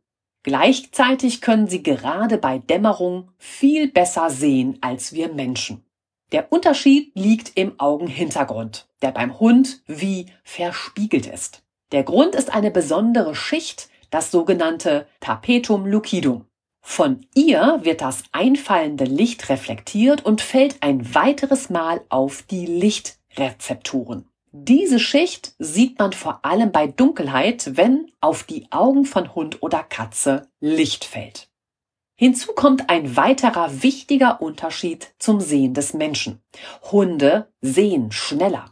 Gleichzeitig 0.43 1.39
können 1.39 1.67
sie 1.67 1.83
gerade 1.83 2.37
bei 2.37 2.57
Dämmerung 2.57 3.31
viel 3.37 3.89
besser 3.89 4.29
sehen 4.29 4.77
als 4.81 5.13
wir 5.13 5.31
Menschen. 5.31 5.85
Der 6.33 6.51
Unterschied 6.51 7.13
liegt 7.15 7.55
im 7.55 7.79
Augenhintergrund, 7.79 8.89
der 9.01 9.11
beim 9.11 9.39
Hund 9.39 9.83
wie 9.87 10.25
verspiegelt 10.43 11.27
ist. 11.27 11.63
Der 11.93 12.03
Grund 12.03 12.35
ist 12.35 12.53
eine 12.53 12.71
besondere 12.71 13.35
Schicht, 13.35 13.87
das 14.09 14.31
sogenannte 14.31 15.07
Tapetum 15.21 15.85
lucidum. 15.85 16.45
Von 16.85 17.25
ihr 17.33 17.79
wird 17.81 18.01
das 18.01 18.23
einfallende 18.33 19.05
Licht 19.05 19.49
reflektiert 19.49 20.23
und 20.23 20.41
fällt 20.41 20.83
ein 20.83 21.15
weiteres 21.15 21.69
Mal 21.69 22.01
auf 22.09 22.43
die 22.43 22.67
Lichtrezeptoren. 22.67 24.29
Diese 24.51 24.99
Schicht 24.99 25.55
sieht 25.57 25.97
man 25.97 26.13
vor 26.13 26.45
allem 26.45 26.71
bei 26.71 26.85
Dunkelheit, 26.85 27.71
wenn 27.77 28.11
auf 28.21 28.43
die 28.43 28.67
Augen 28.69 29.05
von 29.05 29.33
Hund 29.33 29.63
oder 29.63 29.81
Katze 29.81 30.49
Licht 30.59 31.05
fällt. 31.05 31.49
Hinzu 32.15 32.53
kommt 32.53 32.89
ein 32.91 33.15
weiterer 33.15 33.81
wichtiger 33.81 34.41
Unterschied 34.41 35.15
zum 35.17 35.39
Sehen 35.39 35.73
des 35.73 35.95
Menschen. 35.95 36.43
Hunde 36.91 37.51
sehen 37.61 38.11
schneller. 38.11 38.69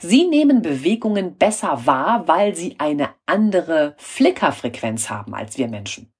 Sie 0.00 0.28
nehmen 0.28 0.62
Bewegungen 0.62 1.36
besser 1.36 1.86
wahr, 1.86 2.28
weil 2.28 2.54
sie 2.54 2.76
eine 2.78 3.08
andere 3.26 3.94
Flickerfrequenz 3.98 5.10
haben 5.10 5.34
als 5.34 5.58
wir 5.58 5.66
Menschen. 5.68 6.12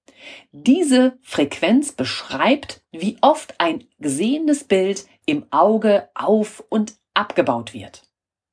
Diese 0.52 1.18
Frequenz 1.22 1.92
beschreibt, 1.92 2.82
wie 2.92 3.18
oft 3.20 3.60
ein 3.60 3.84
gesehenes 3.98 4.64
Bild 4.64 5.06
im 5.26 5.46
Auge 5.50 6.08
auf 6.14 6.64
und 6.68 6.94
abgebaut 7.14 7.74
wird. 7.74 8.02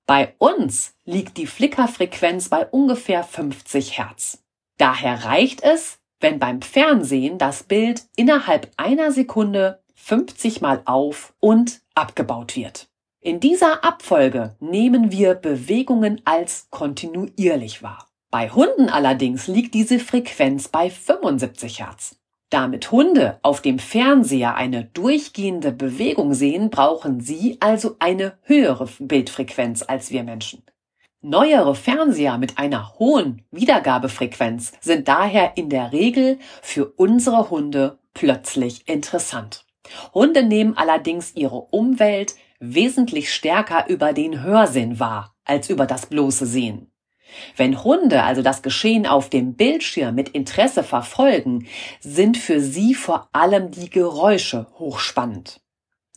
Bei 0.06 0.34
uns 0.38 0.96
liegt 1.06 1.38
die 1.38 1.48
Flickerfrequenz 1.48 2.50
bei 2.50 2.66
ungefähr 2.68 3.24
50 3.24 3.98
Hertz. 3.98 4.44
Daher 4.78 5.26
reicht 5.26 5.62
es, 5.64 6.00
wenn 6.20 6.40
beim 6.40 6.62
Fernsehen 6.62 7.38
das 7.38 7.64
Bild 7.64 8.04
innerhalb 8.16 8.72
einer 8.78 9.12
Sekunde 9.12 9.82
50 9.96 10.62
Mal 10.62 10.82
auf 10.86 11.34
und 11.40 11.82
abgebaut 11.96 12.56
wird. 12.56 12.90
In 13.22 13.40
dieser 13.40 13.86
Abfolge 13.86 14.56
nehmen 14.60 15.12
wir 15.12 15.36
Bewegungen 15.36 16.22
als 16.26 16.68
kontinuierlich 16.70 17.82
wahr. 17.82 18.10
Bei 18.34 18.50
Hunden 18.50 18.90
allerdings 18.90 19.46
liegt 19.46 19.76
diese 19.76 20.00
Frequenz 20.00 20.68
bei 20.68 20.90
75 20.90 21.82
Hertz. 21.82 22.16
Damit 22.50 22.90
Hunde 22.90 23.38
auf 23.44 23.62
dem 23.62 23.78
Fernseher 23.78 24.56
eine 24.56 24.86
durchgehende 24.86 25.72
Bewegung 25.72 26.34
sehen, 26.34 26.72
brauchen 26.72 27.22
sie 27.22 27.58
also 27.60 27.96
eine 28.00 28.40
höhere 28.42 28.90
Bildfrequenz 28.98 29.84
als 29.88 30.10
wir 30.10 30.24
Menschen. 30.24 30.64
Neuere 31.22 31.76
Fernseher 31.76 32.40
mit 32.40 32.58
einer 32.58 32.96
hohen 32.98 33.44
Wiedergabefrequenz 33.52 34.72
sind 34.82 35.08
daher 35.08 35.56
in 35.56 35.70
der 35.70 35.92
Regel 35.92 36.40
für 36.64 36.88
unsere 36.88 37.52
Hunde 37.52 38.00
plötzlich 38.16 38.90
interessant. 38.90 39.64
Hunde 40.12 40.42
nehmen 40.42 40.76
allerdings 40.76 41.36
ihre 41.36 41.62
Umwelt 41.62 42.34
wesentlich 42.60 43.32
stärker 43.32 43.88
über 43.90 44.12
den 44.12 44.42
Hörsinn 44.42 45.00
wahr 45.00 45.36
als 45.46 45.70
über 45.70 45.86
das 45.86 46.08
bloße 46.08 46.48
Sehen. 46.48 46.90
Wenn 47.56 47.84
Hunde 47.84 48.24
also 48.24 48.42
das 48.42 48.62
Geschehen 48.62 49.06
auf 49.06 49.30
dem 49.30 49.54
Bildschirm 49.54 50.16
mit 50.16 50.30
Interesse 50.30 50.84
verfolgen, 50.84 51.68
sind 52.00 52.38
für 52.38 52.60
sie 52.60 52.94
vor 52.94 53.30
allem 53.34 53.72
die 53.72 53.90
Geräusche 53.90 54.68
hochspannend. 54.80 55.62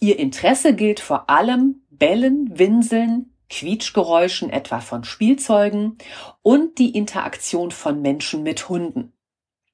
Ihr 0.00 0.18
Interesse 0.18 0.74
gilt 0.74 1.00
vor 1.00 1.30
allem 1.30 1.82
Bellen, 1.90 2.58
Winseln, 2.58 3.32
Quietschgeräuschen 3.48 4.50
etwa 4.50 4.80
von 4.80 5.04
Spielzeugen 5.04 5.98
und 6.42 6.78
die 6.78 6.90
Interaktion 6.90 7.70
von 7.70 8.02
Menschen 8.02 8.42
mit 8.42 8.68
Hunden. 8.68 9.12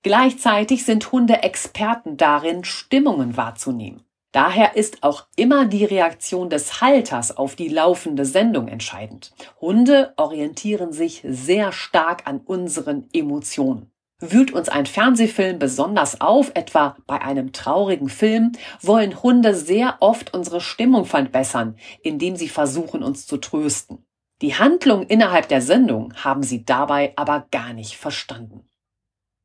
Gleichzeitig 0.03 0.85
sind 0.85 1.13
Hunde 1.13 1.43
Experten 1.43 2.17
darin, 2.17 2.65
Stimmungen 2.65 3.37
wahrzunehmen. 3.37 4.05
Daher 4.33 4.77
ist 4.77 5.03
auch 5.03 5.27
immer 5.37 5.67
die 5.67 5.85
Reaktion 5.85 6.49
des 6.49 6.81
Halters 6.81 7.37
auf 7.37 7.55
die 7.55 7.69
laufende 7.69 8.25
Sendung 8.25 8.67
entscheidend. 8.67 9.33
Hunde 9.61 10.15
orientieren 10.17 10.93
sich 10.93 11.23
sehr 11.29 11.71
stark 11.71 12.27
an 12.27 12.41
unseren 12.41 13.09
Emotionen. 13.13 13.93
Wühlt 14.21 14.53
uns 14.53 14.69
ein 14.69 14.87
Fernsehfilm 14.87 15.59
besonders 15.59 16.21
auf, 16.21 16.53
etwa 16.55 16.97
bei 17.07 17.21
einem 17.21 17.53
traurigen 17.53 18.09
Film, 18.09 18.53
wollen 18.81 19.23
Hunde 19.23 19.55
sehr 19.55 19.97
oft 20.01 20.33
unsere 20.33 20.61
Stimmung 20.61 21.05
verbessern, 21.05 21.77
indem 22.03 22.37
sie 22.37 22.49
versuchen, 22.49 23.03
uns 23.03 23.27
zu 23.27 23.37
trösten. 23.37 24.07
Die 24.41 24.55
Handlung 24.55 25.03
innerhalb 25.03 25.49
der 25.49 25.61
Sendung 25.61 26.15
haben 26.15 26.43
sie 26.43 26.65
dabei 26.65 27.13
aber 27.17 27.47
gar 27.51 27.73
nicht 27.73 27.97
verstanden. 27.97 28.69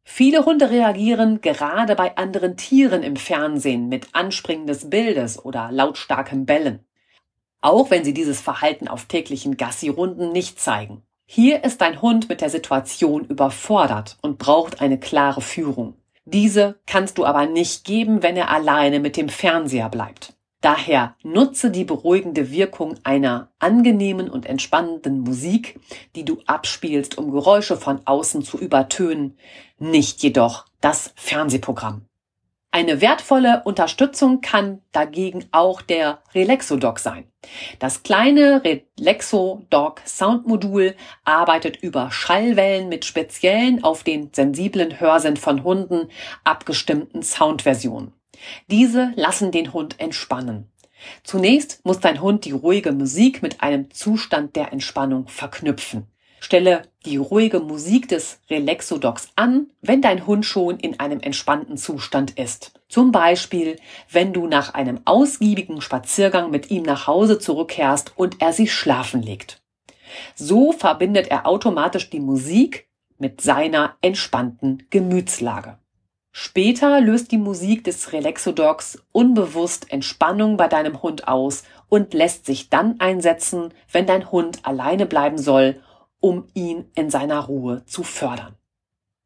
Viele 0.10 0.46
Hunde 0.46 0.72
reagieren 0.72 1.42
gerade 1.42 1.94
bei 1.94 2.16
anderen 2.16 2.56
Tieren 2.56 3.04
im 3.04 3.18
Fernsehen 3.18 3.90
mit 3.90 4.08
Anspringen 4.14 4.66
des 4.66 4.90
Bildes 4.90 5.44
oder 5.44 5.70
lautstarkem 5.70 6.46
Bellen. 6.46 6.80
Auch 7.60 7.92
wenn 7.92 8.06
sie 8.06 8.14
dieses 8.14 8.40
Verhalten 8.40 8.88
auf 8.88 9.06
täglichen 9.06 9.58
Gassi-Runden 9.58 10.32
nicht 10.32 10.62
zeigen. 10.62 11.04
Hier 11.26 11.66
ist 11.66 11.82
dein 11.82 12.02
Hund 12.02 12.30
mit 12.30 12.40
der 12.40 12.50
Situation 12.50 13.26
überfordert 13.26 14.18
und 14.22 14.38
braucht 14.38 14.80
eine 14.80 14.98
klare 14.98 15.42
Führung. 15.42 15.96
Diese 16.24 16.80
kannst 16.88 17.18
du 17.18 17.26
aber 17.26 17.46
nicht 17.46 17.84
geben, 17.84 18.24
wenn 18.24 18.38
er 18.38 18.50
alleine 18.50 19.02
mit 19.02 19.18
dem 19.18 19.28
Fernseher 19.28 19.90
bleibt. 19.90 20.37
Daher 20.68 21.16
nutze 21.24 21.72
die 21.72 21.86
beruhigende 21.86 22.52
Wirkung 22.52 22.96
einer 23.06 23.48
angenehmen 23.58 24.30
und 24.30 24.46
entspannenden 24.46 25.22
Musik, 25.22 25.80
die 26.14 26.26
du 26.26 26.40
abspielst, 26.46 27.18
um 27.18 27.32
Geräusche 27.32 27.78
von 27.78 28.02
außen 28.04 28.42
zu 28.42 28.58
übertönen, 28.58 29.38
nicht 29.80 30.22
jedoch 30.24 30.66
das 30.82 31.14
Fernsehprogramm. 31.16 32.02
Eine 32.70 33.00
wertvolle 33.00 33.62
Unterstützung 33.64 34.42
kann 34.42 34.82
dagegen 34.92 35.46
auch 35.54 35.82
der 35.82 36.20
Relaxodoc 36.36 37.00
sein. 37.00 37.32
Das 37.80 38.04
kleine 38.04 38.62
Relaxodoc 38.66 40.02
Soundmodul 40.06 40.96
arbeitet 41.24 41.78
über 41.78 42.12
Schallwellen 42.12 42.90
mit 42.90 43.06
speziellen 43.06 43.86
auf 43.86 44.04
den 44.04 44.34
sensiblen 44.34 45.00
Hörsinn 45.00 45.38
von 45.38 45.64
Hunden 45.64 46.10
abgestimmten 46.44 47.24
Soundversionen. 47.24 48.17
Diese 48.70 49.12
lassen 49.16 49.52
den 49.52 49.74
Hund 49.74 50.00
entspannen. 50.00 50.72
Zunächst 51.24 51.86
muss 51.86 52.00
dein 52.00 52.22
Hund 52.22 52.46
die 52.46 52.52
ruhige 52.52 52.92
Musik 52.92 53.42
mit 53.42 53.62
einem 53.62 53.92
Zustand 53.92 54.56
der 54.56 54.72
Entspannung 54.72 55.28
verknüpfen. 55.28 56.08
Stelle 56.40 56.84
die 57.06 57.18
ruhige 57.18 57.60
Musik 57.60 58.08
des 58.08 58.40
Relaxodocs 58.50 59.30
an, 59.36 59.68
wenn 59.82 60.02
dein 60.02 60.28
Hund 60.28 60.46
schon 60.46 60.80
in 60.80 61.00
einem 61.00 61.20
entspannten 61.20 61.78
Zustand 61.78 62.38
ist. 62.38 62.80
Zum 62.90 63.12
Beispiel, 63.12 63.78
wenn 64.12 64.34
du 64.34 64.48
nach 64.48 64.74
einem 64.74 65.02
ausgiebigen 65.06 65.82
Spaziergang 65.82 66.52
mit 66.52 66.70
ihm 66.70 66.84
nach 66.84 67.08
Hause 67.08 67.40
zurückkehrst 67.40 68.14
und 68.16 68.42
er 68.42 68.54
sich 68.54 68.72
schlafen 68.72 69.22
legt. 69.22 69.62
So 70.36 70.72
verbindet 70.72 71.28
er 71.28 71.48
automatisch 71.48 72.10
die 72.10 72.20
Musik 72.20 72.88
mit 73.18 73.42
seiner 73.42 73.98
entspannten 74.02 74.84
Gemütslage. 74.90 75.80
Später 76.40 77.02
löst 77.02 77.32
die 77.32 77.40
Musik 77.40 77.84
des 77.84 78.14
Relaxodogs 78.14 79.02
unbewusst 79.12 79.92
Entspannung 79.92 80.56
bei 80.56 80.68
deinem 80.68 81.02
Hund 81.02 81.28
aus 81.28 81.64
und 81.90 82.14
lässt 82.14 82.46
sich 82.46 82.70
dann 82.70 83.00
einsetzen, 83.00 83.74
wenn 83.92 84.06
dein 84.06 84.32
Hund 84.32 84.60
alleine 84.62 85.08
bleiben 85.08 85.40
soll, 85.40 85.82
um 86.20 86.48
ihn 86.54 86.92
in 86.94 87.10
seiner 87.10 87.40
Ruhe 87.40 87.84
zu 87.88 88.04
fördern. 88.04 88.54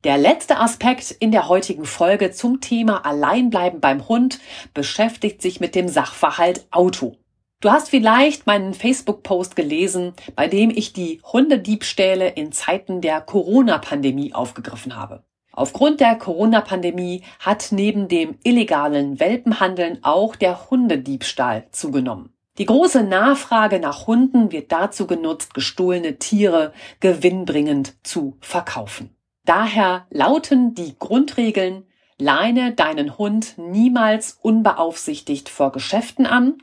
Der 0.05 0.18
letzte 0.18 0.57
Aspekt 0.59 1.12
in 1.12 1.34
der 1.34 1.49
heutigen 1.49 1.84
Folge 1.84 2.32
zum 2.32 2.62
Thema 2.62 3.05
Alleinbleiben 3.05 3.82
beim 3.82 4.07
Hund 4.07 4.39
beschäftigt 4.74 5.41
sich 5.41 5.59
mit 5.59 5.76
dem 5.76 5.89
Sachverhalt 5.89 6.66
Auto. 6.72 7.18
Du 7.59 7.72
hast 7.72 7.89
vielleicht 7.89 8.47
meinen 8.47 8.74
Facebook-Post 8.74 9.57
gelesen, 9.57 10.14
bei 10.38 10.47
dem 10.47 10.70
ich 10.70 10.93
die 10.93 11.20
Hundediebstähle 11.26 12.30
in 12.30 12.53
Zeiten 12.53 13.01
der 13.01 13.20
Corona-Pandemie 13.20 14.34
aufgegriffen 14.34 14.95
habe. 14.95 15.26
Aufgrund 15.62 15.99
der 15.99 16.16
Corona-Pandemie 16.16 17.22
hat 17.38 17.68
neben 17.70 18.07
dem 18.07 18.39
illegalen 18.43 19.20
Welpenhandeln 19.20 19.99
auch 20.01 20.36
der 20.36 20.72
Hundediebstahl 20.72 21.68
zugenommen. 21.70 22.34
Die 22.57 22.66
große 22.66 23.03
Nachfrage 23.03 23.80
nach 23.80 24.07
Hunden 24.07 24.51
wird 24.51 24.72
dazu 24.72 25.05
genutzt, 25.05 25.53
gestohlene 25.53 26.18
Tiere 26.18 26.74
gewinnbringend 26.99 27.93
zu 28.01 28.38
verkaufen. 28.41 29.16
Daher 29.45 30.07
lauten 30.09 30.74
die 30.74 30.95
Grundregeln, 30.97 31.86
leine 32.18 32.74
deinen 32.74 33.20
Hund 33.20 33.53
niemals 33.59 34.39
unbeaufsichtigt 34.41 35.47
vor 35.47 35.72
Geschäften 35.72 36.26
an, 36.26 36.57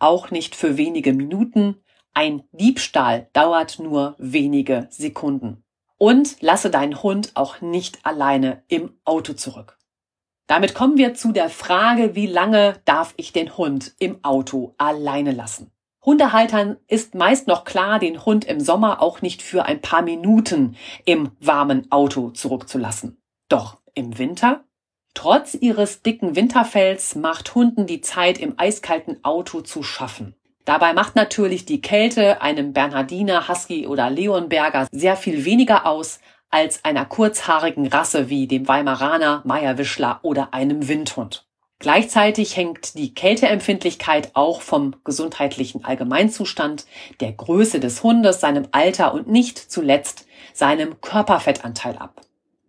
auch 0.00 0.32
nicht 0.32 0.56
für 0.56 0.76
wenige 0.76 1.12
Minuten. 1.12 1.76
Ein 2.14 2.42
Diebstahl 2.50 3.28
dauert 3.32 3.78
nur 3.78 4.16
wenige 4.18 4.88
Sekunden. 4.90 5.62
Und 6.02 6.40
lasse 6.40 6.70
deinen 6.70 7.02
Hund 7.02 7.32
auch 7.34 7.60
nicht 7.60 8.06
alleine 8.06 8.62
im 8.68 8.94
Auto 9.04 9.34
zurück. 9.34 9.76
Damit 10.46 10.74
kommen 10.74 10.96
wir 10.96 11.12
zu 11.12 11.30
der 11.30 11.50
Frage, 11.50 12.14
wie 12.14 12.26
lange 12.26 12.80
darf 12.86 13.12
ich 13.18 13.34
den 13.34 13.58
Hund 13.58 13.94
im 13.98 14.24
Auto 14.24 14.74
alleine 14.78 15.32
lassen? 15.32 15.70
Hundehaltern 16.02 16.78
ist 16.86 17.14
meist 17.14 17.48
noch 17.48 17.66
klar, 17.66 17.98
den 17.98 18.24
Hund 18.24 18.46
im 18.46 18.60
Sommer 18.60 19.02
auch 19.02 19.20
nicht 19.20 19.42
für 19.42 19.66
ein 19.66 19.82
paar 19.82 20.00
Minuten 20.00 20.74
im 21.04 21.32
warmen 21.38 21.92
Auto 21.92 22.30
zurückzulassen. 22.30 23.20
Doch 23.50 23.76
im 23.92 24.16
Winter? 24.16 24.64
Trotz 25.12 25.52
ihres 25.52 26.00
dicken 26.00 26.34
Winterfells 26.34 27.14
macht 27.14 27.54
Hunden 27.54 27.86
die 27.86 28.00
Zeit 28.00 28.38
im 28.38 28.54
eiskalten 28.56 29.22
Auto 29.22 29.60
zu 29.60 29.82
schaffen. 29.82 30.34
Dabei 30.64 30.92
macht 30.92 31.16
natürlich 31.16 31.64
die 31.64 31.80
Kälte 31.80 32.42
einem 32.42 32.72
Bernhardiner, 32.72 33.48
Husky 33.48 33.86
oder 33.86 34.10
Leonberger 34.10 34.86
sehr 34.92 35.16
viel 35.16 35.44
weniger 35.44 35.86
aus 35.86 36.20
als 36.50 36.84
einer 36.84 37.04
kurzhaarigen 37.04 37.86
Rasse 37.86 38.28
wie 38.28 38.46
dem 38.46 38.68
Weimaraner, 38.68 39.42
Meierwischler 39.44 40.20
oder 40.22 40.52
einem 40.52 40.88
Windhund. 40.88 41.46
Gleichzeitig 41.78 42.56
hängt 42.58 42.98
die 42.98 43.14
Kälteempfindlichkeit 43.14 44.32
auch 44.34 44.60
vom 44.60 44.96
gesundheitlichen 45.02 45.82
Allgemeinzustand, 45.82 46.84
der 47.20 47.32
Größe 47.32 47.80
des 47.80 48.02
Hundes, 48.02 48.40
seinem 48.40 48.68
Alter 48.72 49.14
und 49.14 49.28
nicht 49.28 49.58
zuletzt 49.58 50.26
seinem 50.52 51.00
Körperfettanteil 51.00 51.96
ab. 51.96 52.20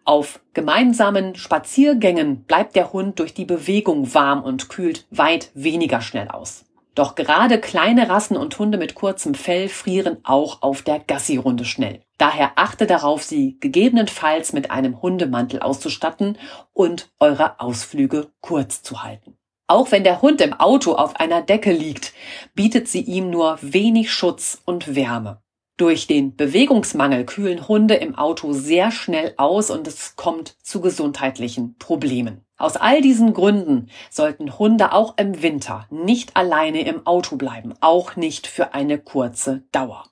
Auf 0.05 0.39
gemeinsamen 0.53 1.35
Spaziergängen 1.35 2.43
bleibt 2.45 2.77
der 2.77 2.93
Hund 2.93 3.19
durch 3.19 3.33
die 3.33 3.45
Bewegung 3.45 4.13
warm 4.13 4.43
und 4.43 4.69
kühlt 4.69 5.05
weit 5.11 5.51
weniger 5.53 5.99
schnell 6.01 6.29
aus. 6.29 6.63
Doch 6.93 7.15
gerade 7.15 7.59
kleine 7.59 8.09
Rassen 8.09 8.35
und 8.35 8.57
Hunde 8.59 8.77
mit 8.77 8.95
kurzem 8.95 9.33
Fell 9.33 9.69
frieren 9.69 10.17
auch 10.23 10.61
auf 10.61 10.81
der 10.81 10.99
Gassi-Runde 10.99 11.63
schnell. 11.63 12.01
Daher 12.17 12.51
achte 12.55 12.85
darauf, 12.85 13.23
sie 13.23 13.57
gegebenenfalls 13.59 14.51
mit 14.51 14.71
einem 14.71 15.01
Hundemantel 15.01 15.61
auszustatten 15.61 16.37
und 16.73 17.09
eure 17.19 17.59
Ausflüge 17.61 18.27
kurz 18.41 18.83
zu 18.83 19.03
halten. 19.03 19.37
Auch 19.67 19.91
wenn 19.91 20.03
der 20.03 20.21
Hund 20.21 20.41
im 20.41 20.53
Auto 20.53 20.95
auf 20.95 21.15
einer 21.15 21.41
Decke 21.41 21.71
liegt, 21.71 22.13
bietet 22.55 22.89
sie 22.89 23.01
ihm 23.01 23.29
nur 23.29 23.57
wenig 23.61 24.11
Schutz 24.11 24.61
und 24.65 24.95
Wärme. 24.95 25.41
Durch 25.77 26.07
den 26.07 26.35
Bewegungsmangel 26.35 27.25
kühlen 27.25 27.67
Hunde 27.69 27.95
im 27.95 28.15
Auto 28.15 28.51
sehr 28.51 28.91
schnell 28.91 29.33
aus 29.37 29.71
und 29.71 29.87
es 29.87 30.17
kommt 30.17 30.57
zu 30.61 30.81
gesundheitlichen 30.81 31.77
Problemen. 31.79 32.45
Aus 32.61 32.77
all 32.77 33.01
diesen 33.01 33.33
Gründen 33.33 33.89
sollten 34.11 34.59
Hunde 34.59 34.93
auch 34.93 35.17
im 35.17 35.41
Winter 35.41 35.87
nicht 35.89 36.37
alleine 36.37 36.81
im 36.81 37.07
Auto 37.07 37.35
bleiben, 37.35 37.73
auch 37.81 38.15
nicht 38.15 38.45
für 38.45 38.75
eine 38.75 38.99
kurze 38.99 39.63
Dauer. 39.71 40.05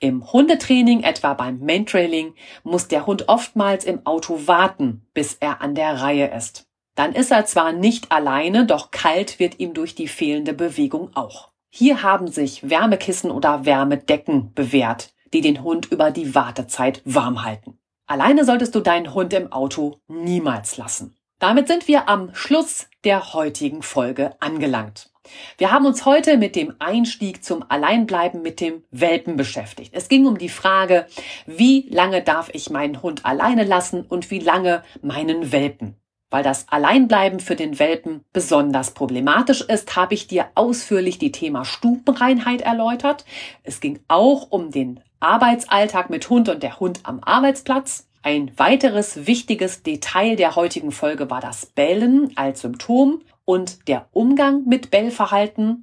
Im 0.00 0.32
Hundetraining, 0.32 1.04
etwa 1.04 1.34
beim 1.34 1.60
Maintrailing, 1.60 2.34
muss 2.64 2.88
der 2.88 3.06
Hund 3.06 3.28
oftmals 3.28 3.84
im 3.84 4.04
Auto 4.04 4.48
warten, 4.48 5.06
bis 5.14 5.34
er 5.34 5.62
an 5.62 5.76
der 5.76 6.00
Reihe 6.00 6.34
ist. 6.36 6.66
Dann 6.96 7.12
ist 7.12 7.30
er 7.30 7.46
zwar 7.46 7.70
nicht 7.70 8.10
alleine, 8.10 8.66
doch 8.66 8.90
kalt 8.90 9.38
wird 9.38 9.60
ihm 9.60 9.72
durch 9.72 9.94
die 9.94 10.08
fehlende 10.08 10.54
Bewegung 10.54 11.10
auch. 11.14 11.52
Hier 11.70 12.02
haben 12.02 12.26
sich 12.26 12.68
Wärmekissen 12.68 13.30
oder 13.30 13.64
Wärmedecken 13.64 14.52
bewährt, 14.54 15.14
die 15.32 15.40
den 15.40 15.62
Hund 15.62 15.86
über 15.86 16.10
die 16.10 16.34
Wartezeit 16.34 17.00
warm 17.04 17.44
halten. 17.44 17.78
Alleine 18.08 18.44
solltest 18.44 18.74
du 18.74 18.80
deinen 18.80 19.14
Hund 19.14 19.32
im 19.34 19.52
Auto 19.52 20.00
niemals 20.08 20.76
lassen. 20.76 21.16
Damit 21.42 21.66
sind 21.66 21.88
wir 21.88 22.08
am 22.08 22.32
Schluss 22.36 22.86
der 23.02 23.34
heutigen 23.34 23.82
Folge 23.82 24.30
angelangt. 24.38 25.10
Wir 25.58 25.72
haben 25.72 25.86
uns 25.86 26.06
heute 26.06 26.38
mit 26.38 26.54
dem 26.54 26.72
Einstieg 26.78 27.42
zum 27.42 27.64
Alleinbleiben 27.68 28.42
mit 28.42 28.60
dem 28.60 28.84
Welpen 28.92 29.34
beschäftigt. 29.34 29.92
Es 29.92 30.06
ging 30.06 30.26
um 30.26 30.38
die 30.38 30.48
Frage, 30.48 31.04
wie 31.46 31.88
lange 31.90 32.22
darf 32.22 32.48
ich 32.52 32.70
meinen 32.70 33.02
Hund 33.02 33.26
alleine 33.26 33.64
lassen 33.64 34.02
und 34.02 34.30
wie 34.30 34.38
lange 34.38 34.84
meinen 35.00 35.50
Welpen. 35.50 35.96
Weil 36.30 36.44
das 36.44 36.68
Alleinbleiben 36.68 37.40
für 37.40 37.56
den 37.56 37.80
Welpen 37.80 38.24
besonders 38.32 38.92
problematisch 38.92 39.62
ist, 39.62 39.96
habe 39.96 40.14
ich 40.14 40.28
dir 40.28 40.46
ausführlich 40.54 41.18
die 41.18 41.32
Thema 41.32 41.64
Stubenreinheit 41.64 42.60
erläutert. 42.60 43.24
Es 43.64 43.80
ging 43.80 43.98
auch 44.06 44.52
um 44.52 44.70
den 44.70 45.00
Arbeitsalltag 45.18 46.08
mit 46.08 46.30
Hund 46.30 46.48
und 46.48 46.62
der 46.62 46.78
Hund 46.78 47.00
am 47.02 47.18
Arbeitsplatz. 47.18 48.06
Ein 48.24 48.52
weiteres 48.56 49.26
wichtiges 49.26 49.82
Detail 49.82 50.36
der 50.36 50.54
heutigen 50.54 50.92
Folge 50.92 51.28
war 51.28 51.40
das 51.40 51.66
Bellen 51.66 52.30
als 52.36 52.60
Symptom 52.60 53.20
und 53.44 53.88
der 53.88 54.06
Umgang 54.12 54.62
mit 54.64 54.92
Bellverhalten. 54.92 55.82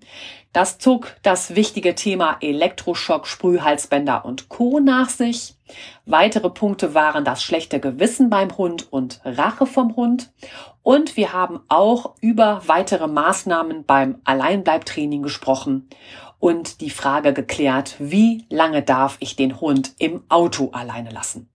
Das 0.54 0.78
zog 0.78 1.18
das 1.22 1.56
wichtige 1.56 1.96
Thema 1.96 2.38
Elektroschock, 2.40 3.28
Sprühhalsbänder 3.28 4.24
und 4.24 4.48
Co. 4.48 4.80
nach 4.80 5.10
sich. 5.10 5.56
Weitere 6.06 6.50
Punkte 6.50 6.94
waren 6.94 7.26
das 7.26 7.44
schlechte 7.44 7.82
Gewissen 7.82 8.30
beim 8.30 8.58
Hund 8.58 8.88
und 8.90 9.20
Rache 9.26 9.66
vom 9.66 9.98
Hund. 9.98 10.32
Und 10.82 11.18
wir 11.18 11.34
haben 11.34 11.60
auch 11.68 12.16
über 12.22 12.62
weitere 12.68 13.08
Maßnahmen 13.08 13.84
beim 13.84 14.22
Alleinbleibtraining 14.24 15.24
gesprochen 15.24 15.90
und 16.40 16.80
die 16.80 16.90
Frage 16.90 17.34
geklärt, 17.34 17.98
wie 18.00 18.46
lange 18.50 18.82
darf 18.82 19.18
ich 19.20 19.36
den 19.36 19.60
Hund 19.60 19.94
im 20.00 20.24
Auto 20.30 20.70
alleine 20.72 21.10
lassen. 21.10 21.50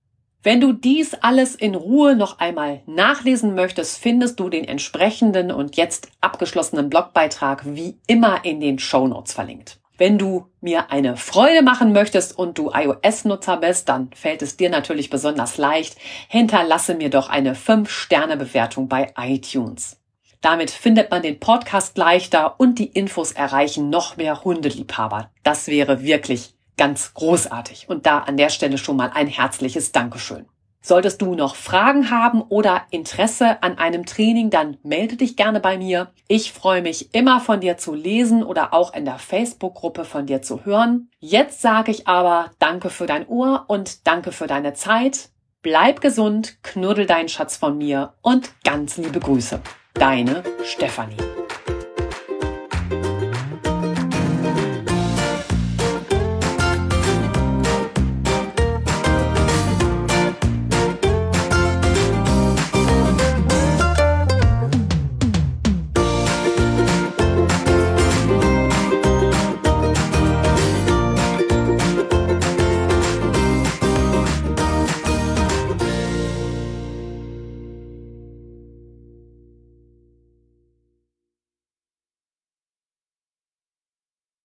Wenn 0.45 0.61
du 0.61 0.75
dies 0.75 1.15
alles 1.15 1.55
in 1.55 1.75
Ruhe 1.75 2.15
noch 2.17 2.39
einmal 2.39 2.83
nachlesen 2.85 3.55
möchtest, 3.55 3.99
findest 3.99 4.39
du 4.39 4.51
den 4.51 4.65
entsprechenden 4.65 5.51
und 5.51 5.77
jetzt 5.77 6.09
abgeschlossenen 6.21 6.91
Blogbeitrag 6.91 7.63
wie 7.65 7.97
immer 8.07 8.45
in 8.45 8.61
den 8.61 8.79
Show 8.79 9.09
Notes 9.09 9.33
verlinkt. 9.33 9.81
Wenn 9.97 10.19
du 10.19 10.49
mir 10.61 10.91
eine 10.91 11.17
Freude 11.17 11.63
machen 11.63 11.95
möchtest 11.95 12.39
und 12.39 12.59
du 12.59 12.71
iOS-Nutzer 12.75 13.57
bist, 13.57 13.89
dann 13.89 14.11
fällt 14.15 14.43
es 14.43 14.59
dir 14.59 14.69
natürlich 14.69 15.09
besonders 15.09 15.57
leicht. 15.57 15.97
Hinterlasse 16.29 16.95
mir 16.95 17.09
doch 17.09 17.31
eine 17.31 17.55
5-Sterne-Bewertung 17.55 18.87
bei 18.87 19.15
iTunes. 19.17 19.97
Damit 20.43 20.71
findet 20.71 21.11
man 21.11 21.23
den 21.23 21.41
Podcast 21.41 21.97
leichter 21.97 22.61
und 22.61 22.79
die 22.79 22.89
Infos 22.89 23.33
erreichen 23.33 23.89
noch 23.89 24.19
mehr 24.19 24.45
Hundeliebhaber. 24.45 25.31
Das 25.43 25.69
wäre 25.69 26.03
wirklich 26.03 26.54
ganz 26.77 27.15
großartig. 27.15 27.89
Und 27.89 28.07
da 28.07 28.19
an 28.21 28.37
der 28.37 28.51
Stelle 28.51 28.79
schon 28.79 28.97
mal 28.97 29.11
ein 29.15 29.27
herzliches 29.27 29.93
Dankeschön. 29.93 30.47
Solltest 30.87 31.23
du 31.23 31.35
noch 31.35 31.57
Fragen 31.57 32.11
haben 32.11 32.43
oder 32.43 32.83
Interesse 32.91 33.63
an 33.63 33.79
einem 33.79 34.05
Training, 34.05 34.51
dann 34.51 34.77
melde 34.83 35.17
dich 35.17 35.35
gerne 35.35 35.59
bei 35.59 35.79
mir. 35.79 36.13
Ich 36.29 36.53
freue 36.53 36.83
mich 36.83 37.15
immer 37.15 37.41
von 37.41 37.61
dir 37.61 37.79
zu 37.79 37.95
lesen 37.95 38.43
oder 38.43 38.75
auch 38.75 38.93
in 38.93 39.07
der 39.07 39.19
Facebook-Gruppe 39.19 40.05
von 40.05 40.27
dir 40.27 40.43
zu 40.43 40.67
hören. 40.67 41.09
Jetzt 41.21 41.63
sage 41.63 41.91
ich 41.91 42.07
aber 42.07 42.51
Danke 42.59 42.91
für 42.91 43.07
dein 43.07 43.27
Ohr 43.27 43.65
und 43.67 44.07
danke 44.07 44.31
für 44.31 44.47
deine 44.47 44.75
Zeit. 44.75 45.31
Bleib 45.63 46.03
gesund, 46.03 46.59
knuddel 46.63 47.07
deinen 47.07 47.31
Schatz 47.31 47.57
von 47.57 47.79
mir 47.79 48.13
und 48.21 48.51
ganz 48.63 48.99
liebe 48.99 49.21
Grüße. 49.21 49.63
Deine 49.95 50.43
Stefanie. 50.65 51.44